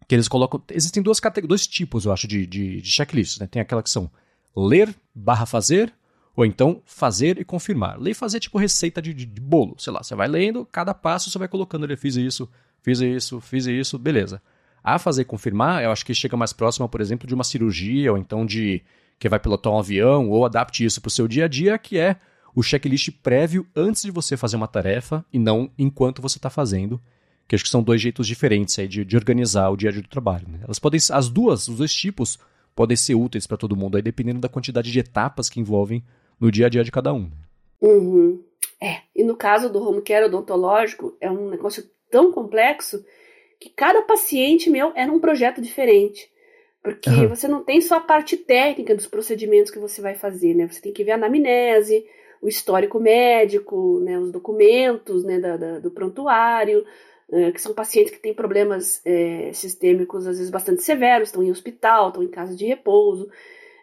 [0.07, 0.61] que eles colocam.
[0.71, 3.39] Existem duas dois tipos, eu acho, de, de, de checklists.
[3.39, 3.47] Né?
[3.47, 4.09] Tem aquela que são
[4.55, 5.93] ler barra fazer,
[6.35, 7.99] ou então fazer e confirmar.
[7.99, 9.75] Ler e fazer tipo receita de, de, de, bolo.
[9.77, 12.49] Sei lá, você vai lendo, cada passo você vai colocando ali, fiz isso,
[12.81, 14.41] fiz isso, fiz isso, beleza.
[14.83, 18.11] A fazer e confirmar, eu acho que chega mais próximo, por exemplo, de uma cirurgia,
[18.11, 18.81] ou então de
[19.19, 21.97] que vai pilotar um avião, ou adapte isso para o seu dia a dia, que
[21.97, 22.15] é
[22.55, 27.01] o checklist prévio antes de você fazer uma tarefa e não enquanto você está fazendo.
[27.47, 30.01] Que acho que são dois jeitos diferentes aí de, de organizar o dia a dia
[30.01, 30.47] do trabalho.
[30.49, 30.59] Né?
[30.63, 32.37] Elas podem, as duas, os dois tipos,
[32.75, 36.03] podem ser úteis para todo mundo, aí dependendo da quantidade de etapas que envolvem
[36.39, 37.31] no dia a dia de cada um.
[37.81, 38.43] Uhum.
[38.81, 43.03] É, e no caso do home care odontológico, é um negócio tão complexo
[43.59, 46.29] que cada paciente meu era um projeto diferente.
[46.83, 47.27] Porque uhum.
[47.27, 50.67] você não tem só a parte técnica dos procedimentos que você vai fazer, né?
[50.67, 52.05] Você tem que ver a anamnese,
[52.41, 56.85] o histórico médico, né, os documentos né, da, da, do prontuário,
[57.31, 61.51] é, que são pacientes que têm problemas é, sistêmicos às vezes bastante severos, estão em
[61.51, 63.29] hospital, estão em casa de repouso.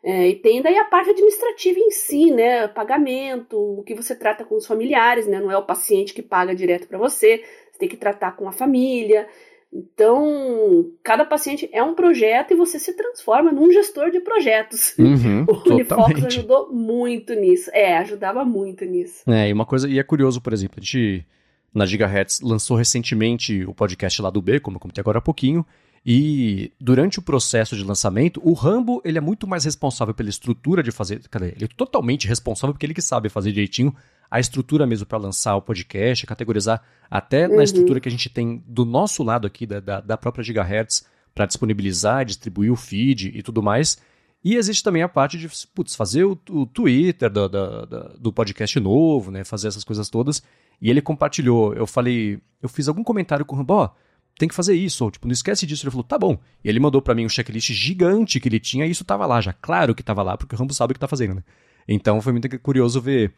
[0.03, 2.69] É, e tem daí a parte administrativa em si, né?
[2.69, 5.41] Pagamento, o que você trata com os familiares, né?
[5.41, 7.43] Não é o paciente que paga direto para você,
[7.73, 9.27] você tem que tratar com a família.
[9.75, 14.95] Então, cada paciente é um projeto e você se transforma num gestor de projetos.
[14.97, 17.71] Uhum, o Unifox ajudou muito nisso.
[17.73, 19.29] É, ajudava muito nisso.
[19.29, 21.27] É, e uma coisa, e é curioso, por exemplo, a gente
[21.75, 25.67] na Gigahertz lançou recentemente o podcast lá do B, como eu comentei agora há pouquinho,
[26.07, 30.83] e durante o processo de lançamento, o Rambo ele é muito mais responsável pela estrutura
[30.83, 31.21] de fazer.
[31.29, 31.49] Cadê?
[31.57, 33.95] Ele é totalmente responsável porque ele que sabe fazer direitinho
[34.35, 37.55] a estrutura mesmo para lançar o podcast, categorizar até uhum.
[37.55, 41.07] na estrutura que a gente tem do nosso lado aqui, da, da, da própria Gigahertz,
[41.33, 43.97] para disponibilizar, distribuir o feed e tudo mais.
[44.43, 47.87] E existe também a parte de putz, fazer o, o Twitter do, do,
[48.19, 49.45] do, podcast novo, né?
[49.45, 50.43] Fazer essas coisas todas.
[50.83, 51.73] E ele compartilhou.
[51.73, 53.95] Eu falei, eu fiz algum comentário com o Rambo,
[54.37, 55.85] tem que fazer isso, ou tipo, não esquece disso.
[55.85, 56.37] Ele falou, tá bom.
[56.65, 59.41] E ele mandou para mim um checklist gigante que ele tinha, e isso tava lá
[59.41, 59.53] já.
[59.53, 61.45] Claro que tava lá, porque o Rambo sabe o que tá fazendo, né?
[61.87, 63.33] Então foi muito curioso ver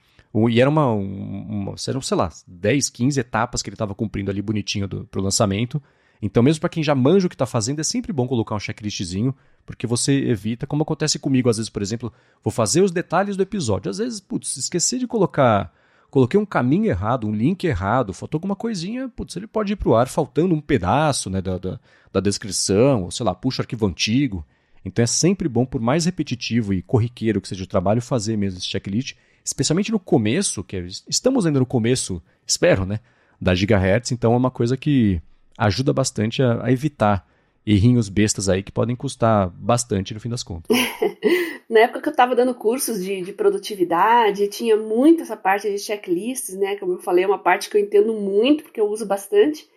[0.48, 4.42] e era uma, uma eram, sei lá, 10, 15 etapas que ele estava cumprindo ali
[4.42, 5.82] bonitinho do, pro lançamento.
[6.20, 8.60] Então, mesmo para quem já manja o que está fazendo, é sempre bom colocar um
[8.60, 12.12] checklistzinho, porque você evita, como acontece comigo, às vezes, por exemplo,
[12.42, 13.90] vou fazer os detalhes do episódio.
[13.90, 15.72] Às vezes, putz, esqueci de colocar.
[16.10, 19.94] Coloquei um caminho errado, um link errado, faltou alguma coisinha, putz, ele pode ir pro
[19.94, 21.80] ar faltando um pedaço né, da, da,
[22.12, 24.46] da descrição, ou sei lá, puxa arquivo antigo.
[24.84, 28.58] Então é sempre bom, por mais repetitivo e corriqueiro que seja o trabalho, fazer mesmo
[28.58, 29.16] esse checklist
[29.46, 32.98] especialmente no começo, que é, estamos ainda no começo, espero, né,
[33.40, 35.22] da gigahertz, então é uma coisa que
[35.56, 37.26] ajuda bastante a, a evitar
[37.64, 40.76] errinhos bestas aí que podem custar bastante no fim das contas.
[41.68, 45.78] Na época que eu estava dando cursos de, de, produtividade, tinha muito essa parte de
[45.78, 46.76] checklists, né?
[46.76, 49.68] Como eu falei, é uma parte que eu entendo muito, porque eu uso bastante.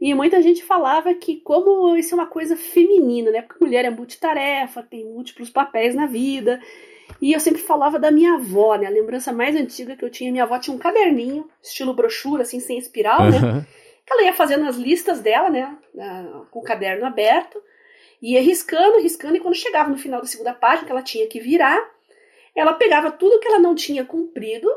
[0.00, 3.42] E muita gente falava que como isso é uma coisa feminina, né?
[3.42, 6.60] Porque mulher é multitarefa, tem múltiplos papéis na vida.
[7.20, 8.86] E eu sempre falava da minha avó, né?
[8.86, 12.60] A lembrança mais antiga que eu tinha, minha avó tinha um caderninho, estilo brochura, assim,
[12.60, 13.30] sem espiral, uhum.
[13.30, 13.66] né?
[14.08, 15.76] Ela ia fazendo as listas dela, né?
[16.50, 17.60] Com o caderno aberto,
[18.22, 21.40] ia riscando, riscando, e quando chegava no final da segunda página, que ela tinha que
[21.40, 21.78] virar,
[22.54, 24.68] ela pegava tudo que ela não tinha cumprido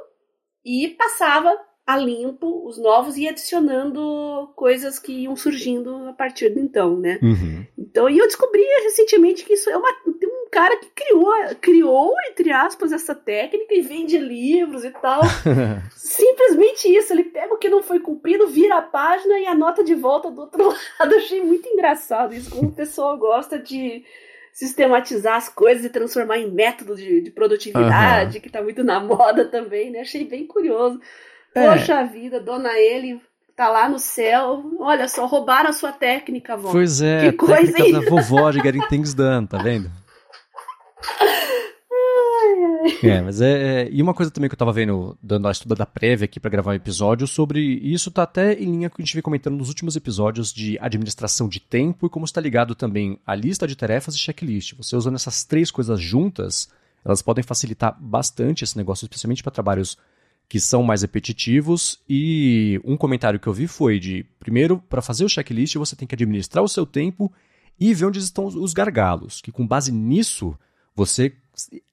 [0.66, 6.60] e passava a limpo os novos e adicionando coisas que iam surgindo a partir de
[6.60, 7.18] então, né?
[7.22, 7.66] Uhum.
[7.78, 9.92] Então, e eu descobri recentemente que isso é uma
[10.50, 11.32] um cara que criou,
[11.62, 15.22] criou entre aspas essa técnica e vende livros e tal.
[15.96, 19.94] Simplesmente isso, ele pega o que não foi cumprido, vira a página e anota de
[19.94, 20.70] volta do outro
[21.00, 21.14] lado.
[21.14, 24.04] Eu achei muito engraçado isso, como o pessoal gosta de
[24.52, 28.42] sistematizar as coisas e transformar em método de, de produtividade, uhum.
[28.42, 30.02] que tá muito na moda também, né?
[30.02, 31.00] Achei bem curioso.
[31.54, 31.70] É.
[31.70, 33.22] Poxa vida, dona ele
[33.56, 34.64] tá lá no céu.
[34.80, 36.72] Olha só, roubaram a sua técnica, vó.
[36.72, 39.92] Pois é, que coisa da vovó de Getting Things Done, tá vendo?
[43.04, 45.86] É, mas é, é, E uma coisa também que eu tava vendo, dando a estudada
[45.86, 47.62] prévia aqui para gravar um episódio, sobre.
[47.62, 50.54] isso tá até em linha com o que a gente vem comentando nos últimos episódios
[50.54, 54.76] de administração de tempo e como está ligado também a lista de tarefas e checklist.
[54.78, 56.70] Você usando essas três coisas juntas,
[57.04, 59.98] elas podem facilitar bastante esse negócio, especialmente para trabalhos
[60.48, 62.00] que são mais repetitivos.
[62.10, 66.08] E um comentário que eu vi foi de: primeiro, para fazer o checklist, você tem
[66.08, 67.32] que administrar o seu tempo
[67.80, 70.58] e ver onde estão os gargalos, que com base nisso
[71.00, 71.34] você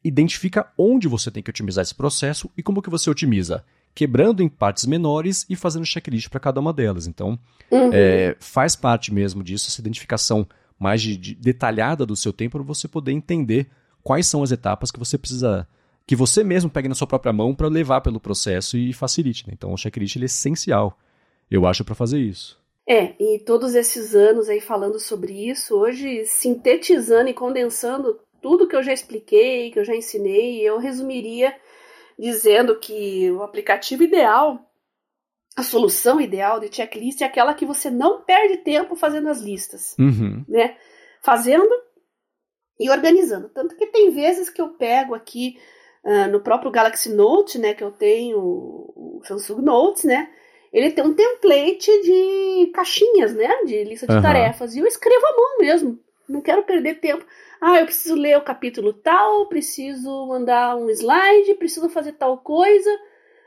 [0.02, 4.48] identifica onde você tem que otimizar esse processo e como que você otimiza, quebrando em
[4.48, 7.06] partes menores e fazendo checklist para cada uma delas.
[7.06, 7.38] Então,
[7.70, 7.90] uhum.
[7.92, 10.46] é, faz parte mesmo disso, essa identificação
[10.78, 13.68] mais de, de detalhada do seu tempo para você poder entender
[14.02, 15.66] quais são as etapas que você precisa
[16.06, 19.46] que você mesmo pegue na sua própria mão para levar pelo processo e facilite.
[19.46, 19.54] Né?
[19.56, 20.96] Então o checklist é essencial,
[21.50, 22.56] eu acho, para fazer isso.
[22.88, 28.76] É, e todos esses anos aí falando sobre isso, hoje sintetizando e condensando tudo que
[28.76, 31.54] eu já expliquei, que eu já ensinei, eu resumiria
[32.18, 34.70] dizendo que o aplicativo ideal,
[35.56, 39.94] a solução ideal de checklist é aquela que você não perde tempo fazendo as listas,
[39.98, 40.44] uhum.
[40.48, 40.76] né?
[41.22, 41.68] Fazendo
[42.78, 43.48] e organizando.
[43.48, 45.58] Tanto que tem vezes que eu pego aqui
[46.04, 50.30] uh, no próprio Galaxy Note, né, que eu tenho, o Samsung Notes, né,
[50.72, 54.22] ele tem um template de caixinhas, né, de lista de uhum.
[54.22, 57.24] tarefas, e eu escrevo à mão mesmo, não quero perder tempo.
[57.60, 62.90] Ah, eu preciso ler o capítulo tal, preciso mandar um slide, preciso fazer tal coisa.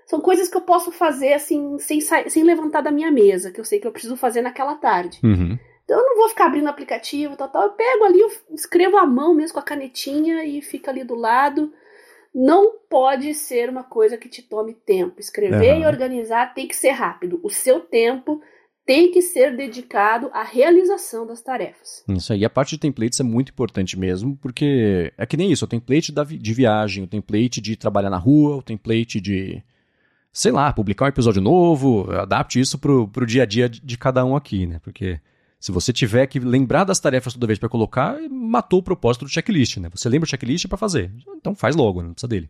[0.05, 3.65] São coisas que eu posso fazer assim, sem, sem levantar da minha mesa, que eu
[3.65, 5.19] sei que eu preciso fazer naquela tarde.
[5.23, 5.57] Uhum.
[5.85, 7.63] Então eu não vou ficar abrindo aplicativo, tal, tal.
[7.63, 11.15] Eu pego ali, eu escrevo à mão mesmo com a canetinha e fica ali do
[11.15, 11.71] lado
[12.33, 15.19] não pode ser uma coisa que te tome tempo.
[15.19, 15.81] Escrever uhum.
[15.81, 17.39] e organizar tem que ser rápido.
[17.43, 18.41] O seu tempo
[18.89, 22.03] tem que ser dedicado à realização das tarefas.
[22.09, 22.43] Isso aí.
[22.43, 25.63] A parte de templates é muito importante mesmo, porque é que nem isso.
[25.63, 29.61] O template de viagem, o template de trabalhar na rua, o template de,
[30.33, 32.11] sei lá, publicar um episódio novo.
[32.13, 34.79] Adapte isso pro, pro dia a dia de cada um aqui, né?
[34.79, 35.19] Porque
[35.59, 39.29] se você tiver que lembrar das tarefas toda vez para colocar, matou o propósito do
[39.29, 39.87] checklist, né?
[39.93, 41.11] Você lembra o checklist para fazer.
[41.37, 42.49] Então faz logo, não precisa dele.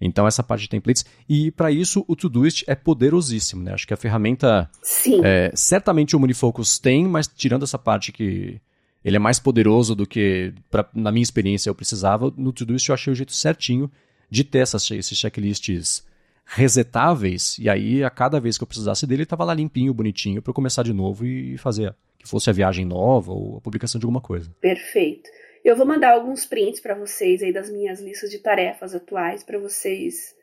[0.00, 3.74] Então essa parte de templates e para isso o Todoist é poderosíssimo, né?
[3.74, 5.20] Acho que a ferramenta Sim.
[5.24, 8.60] É, certamente o Unifocus tem, mas tirando essa parte que
[9.04, 12.94] ele é mais poderoso do que pra, na minha experiência eu precisava, no Todoist eu
[12.94, 13.90] achei o jeito certinho
[14.30, 16.06] de ter essas, esses checklists
[16.44, 20.50] resetáveis e aí a cada vez que eu precisasse dele estava lá limpinho, bonitinho para
[20.50, 24.04] eu começar de novo e fazer que fosse a viagem nova ou a publicação de
[24.04, 24.50] alguma coisa.
[24.60, 25.28] Perfeito.
[25.68, 29.58] Eu vou mandar alguns prints para vocês aí das minhas listas de tarefas atuais para
[29.58, 30.34] vocês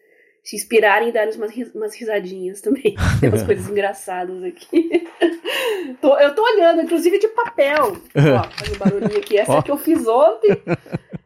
[0.43, 2.93] se inspirarem e darem umas, umas risadinhas também.
[3.19, 5.07] Tem umas coisas engraçadas aqui.
[5.99, 7.97] tô, eu tô olhando, inclusive de papel.
[8.13, 9.35] Ó, fazendo barulhinho aqui.
[9.35, 10.61] Essa que eu fiz ontem.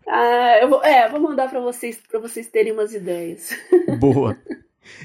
[0.07, 3.49] Ah, eu vou, é, vou mandar para vocês para vocês terem umas ideias.
[3.99, 4.37] Boa.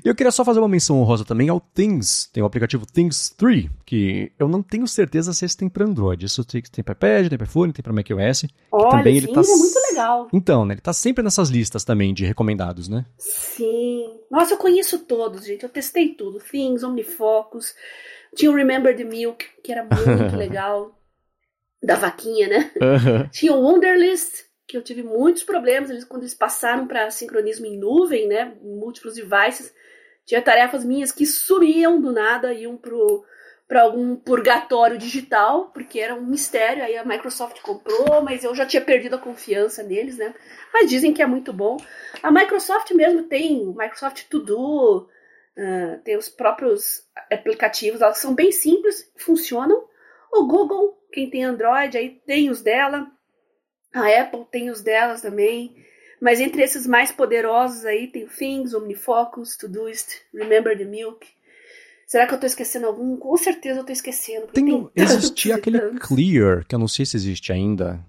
[0.04, 2.28] E eu queria só fazer uma menção honrosa também ao Things.
[2.32, 6.24] Tem o aplicativo Things 3, que eu não tenho certeza se esse tem para Android.
[6.24, 8.46] Isso tem, tem para iPad, tem para iPhone, tem para macOS.
[8.70, 9.40] Olha, também sim, ele tá...
[9.40, 10.28] é muito legal.
[10.32, 13.04] Então, né, ele tá sempre nessas listas também de recomendados, né?
[13.18, 14.04] Sim.
[14.30, 15.62] Nossa, eu conheço todos, gente.
[15.62, 16.38] Eu testei tudo.
[16.38, 17.74] Things, OmniFocus.
[18.34, 20.98] Tinha o Remember the Milk, que era muito legal.
[21.82, 22.70] Da vaquinha, né?
[23.30, 27.78] Tinha o Wunderlist, que eu tive muitos problemas eles, quando eles passaram para sincronismo em
[27.78, 29.72] nuvem, né, múltiplos devices,
[30.24, 32.80] tinha tarefas minhas que sumiam do nada, iam
[33.68, 38.64] para algum purgatório digital, porque era um mistério, aí a Microsoft comprou, mas eu já
[38.64, 40.34] tinha perdido a confiança neles, né?
[40.72, 41.76] Mas dizem que é muito bom.
[42.22, 45.08] A Microsoft mesmo tem o Microsoft To Do,
[45.58, 49.84] uh, tem os próprios aplicativos, elas são bem simples, funcionam.
[50.32, 53.06] O Google, quem tem Android, aí tem os dela.
[53.94, 55.74] A Apple tem os delas também.
[56.20, 61.26] Mas entre esses mais poderosos aí tem Things, Omnifocus, Todoist, Remember the Milk.
[62.06, 63.16] Será que eu tô esquecendo algum?
[63.16, 64.46] Com certeza eu tô esquecendo.
[64.48, 68.04] Tem, tem existia aquele Clear, que eu não sei se existe ainda,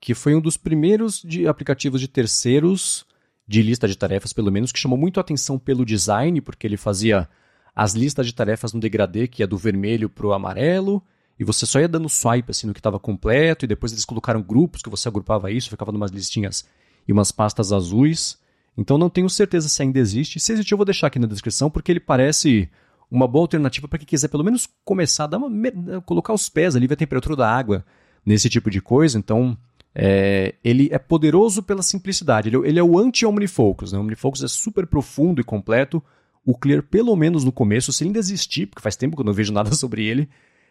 [0.00, 3.06] que foi um dos primeiros de aplicativos de terceiros
[3.46, 6.76] de lista de tarefas, pelo menos, que chamou muito a atenção pelo design, porque ele
[6.76, 7.26] fazia
[7.74, 11.02] as listas de tarefas no degradê, que ia do vermelho pro amarelo,
[11.38, 14.42] e você só ia dando swipe assim no que estava completo, e depois eles colocaram
[14.42, 16.66] grupos que você agrupava isso, ficava numas listinhas
[17.06, 18.38] e umas pastas azuis.
[18.76, 20.40] Então não tenho certeza se ainda existe.
[20.40, 22.68] Se existe, eu vou deixar aqui na descrição, porque ele parece
[23.10, 26.76] uma boa alternativa para quem quiser pelo menos começar a dar uma, colocar os pés
[26.76, 27.84] ali, ver a temperatura da água
[28.24, 29.18] nesse tipo de coisa.
[29.18, 29.56] Então,
[29.94, 32.48] é, ele é poderoso pela simplicidade.
[32.48, 33.92] Ele, ele é o anti-OmniFocus.
[33.92, 33.98] Né?
[33.98, 36.02] O OmniFocus é super profundo e completo.
[36.44, 39.32] O Clear, pelo menos no começo, se ainda existir, porque faz tempo que eu não
[39.32, 40.28] vejo nada sobre ele,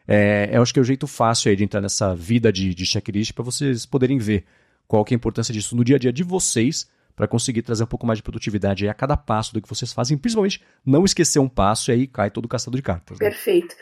[0.07, 2.85] é, eu acho que é o jeito fácil aí de entrar nessa vida de, de
[2.85, 4.45] checklist para vocês poderem ver
[4.87, 7.83] qual que é a importância disso no dia a dia de vocês para conseguir trazer
[7.83, 11.39] um pouco mais de produtividade a cada passo do que vocês fazem, principalmente não esquecer
[11.39, 13.19] um passo e aí cai todo o castelo de cartas.
[13.19, 13.27] Né?
[13.27, 13.75] Perfeito.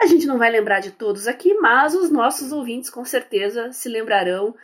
[0.00, 3.88] A gente não vai lembrar de todos aqui, mas os nossos ouvintes com certeza se
[3.88, 4.54] lembrarão.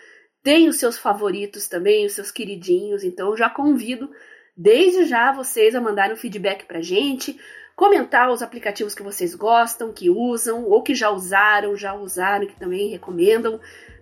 [0.42, 4.10] Tem os seus favoritos também, os seus queridinhos, então já convido
[4.56, 7.38] desde já vocês a mandarem um feedback pra gente,
[7.76, 12.58] comentar os aplicativos que vocês gostam, que usam, ou que já usaram, já usaram, que
[12.58, 13.60] também recomendam.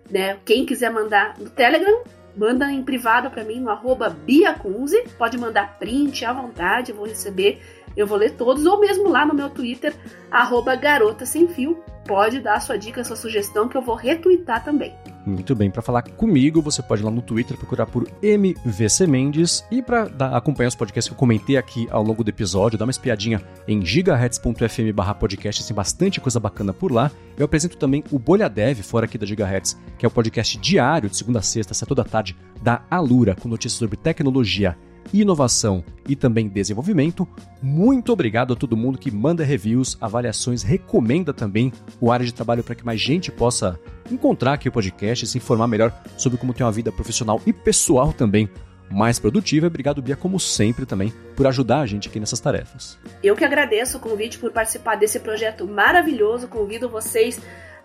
[0.09, 0.37] Né?
[0.45, 2.03] Quem quiser mandar no Telegram,
[2.35, 7.05] manda em privado para mim no arroba biacunze, pode mandar print à vontade, eu vou
[7.05, 7.61] receber,
[7.95, 9.93] eu vou ler todos, ou mesmo lá no meu Twitter,
[10.29, 14.95] arroba garota sem fio, pode dar sua dica, sua sugestão que eu vou retweetar também.
[15.25, 19.63] Muito bem, para falar comigo, você pode ir lá no Twitter procurar por MVC Mendes
[19.69, 22.91] e para acompanhar os podcasts que eu comentei aqui ao longo do episódio, dá uma
[22.91, 27.11] espiadinha em gigahertz.fm/podcast, tem bastante coisa bacana por lá.
[27.37, 31.09] Eu apresento também o Bolha Dev fora aqui da Gigahertz, que é o podcast diário
[31.09, 34.75] de segunda a sexta, essa toda tarde da Alura, com notícias sobre tecnologia
[35.13, 37.27] inovação e também desenvolvimento.
[37.61, 42.63] Muito obrigado a todo mundo que manda reviews, avaliações, recomenda também o área de trabalho
[42.63, 43.79] para que mais gente possa
[44.13, 47.53] encontrar aqui o podcast e se informar melhor sobre como ter uma vida profissional e
[47.53, 48.49] pessoal também
[48.89, 49.67] mais produtiva.
[49.67, 52.97] Obrigado, Bia, como sempre também, por ajudar a gente aqui nessas tarefas.
[53.23, 56.47] Eu que agradeço o convite por participar desse projeto maravilhoso.
[56.47, 57.39] Convido vocês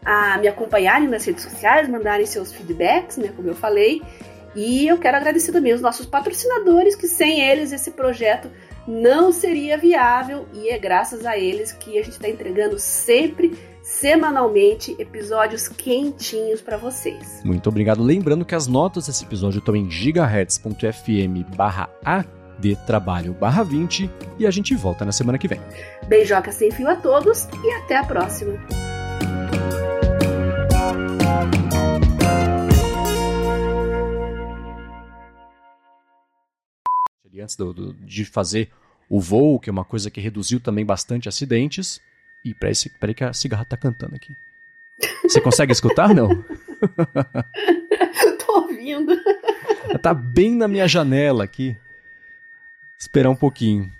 [0.04, 4.02] a me acompanharem nas redes sociais, mandarem seus feedbacks, né, como eu falei.
[4.54, 8.50] E eu quero agradecer também os nossos patrocinadores, que sem eles esse projeto
[8.86, 14.96] não seria viável e é graças a eles que a gente está entregando sempre, semanalmente,
[14.98, 17.40] episódios quentinhos para vocês.
[17.44, 18.02] Muito obrigado.
[18.02, 21.88] Lembrando que as notas desse episódio estão em gigahertz.fm barra
[22.58, 25.60] de trabalho barra 20 e a gente volta na semana que vem.
[26.08, 28.58] Beijoca sem fio a todos e até a próxima.
[37.38, 38.68] antes do, do, de fazer
[39.08, 42.00] o voo, que é uma coisa que reduziu também bastante acidentes.
[42.46, 44.36] E peraí, peraí que a cigarra tá cantando aqui.
[45.24, 46.28] Você consegue escutar, não?
[48.46, 49.20] Tô ouvindo.
[49.88, 51.76] Ela tá bem na minha janela aqui.
[52.96, 53.90] Esperar um pouquinho.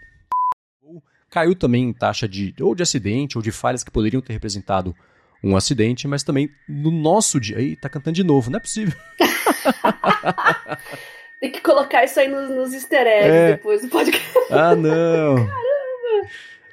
[1.29, 4.95] Caiu também em taxa de ou de acidente ou de falhas que poderiam ter representado
[5.43, 7.59] um acidente, mas também no nosso dia.
[7.59, 8.97] Aí tá cantando de novo, não é possível.
[11.41, 13.57] Tem que colocar isso aí nos, nos easter eggs é.
[13.57, 14.39] depois do podcast.
[14.53, 15.35] Ah, não.
[15.35, 15.67] Caramba.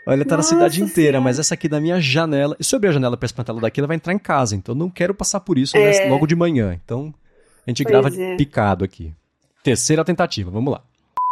[0.05, 2.55] Olha, tá Nossa na cidade inteira, mas essa aqui da minha janela.
[2.59, 4.55] E se eu abrir a janela pra espantar ela daqui, ela vai entrar em casa.
[4.55, 6.09] Então não quero passar por isso é.
[6.09, 6.77] logo de manhã.
[6.83, 7.13] Então
[7.65, 8.35] a gente pois grava é.
[8.35, 9.13] picado aqui.
[9.63, 10.81] Terceira tentativa, vamos lá.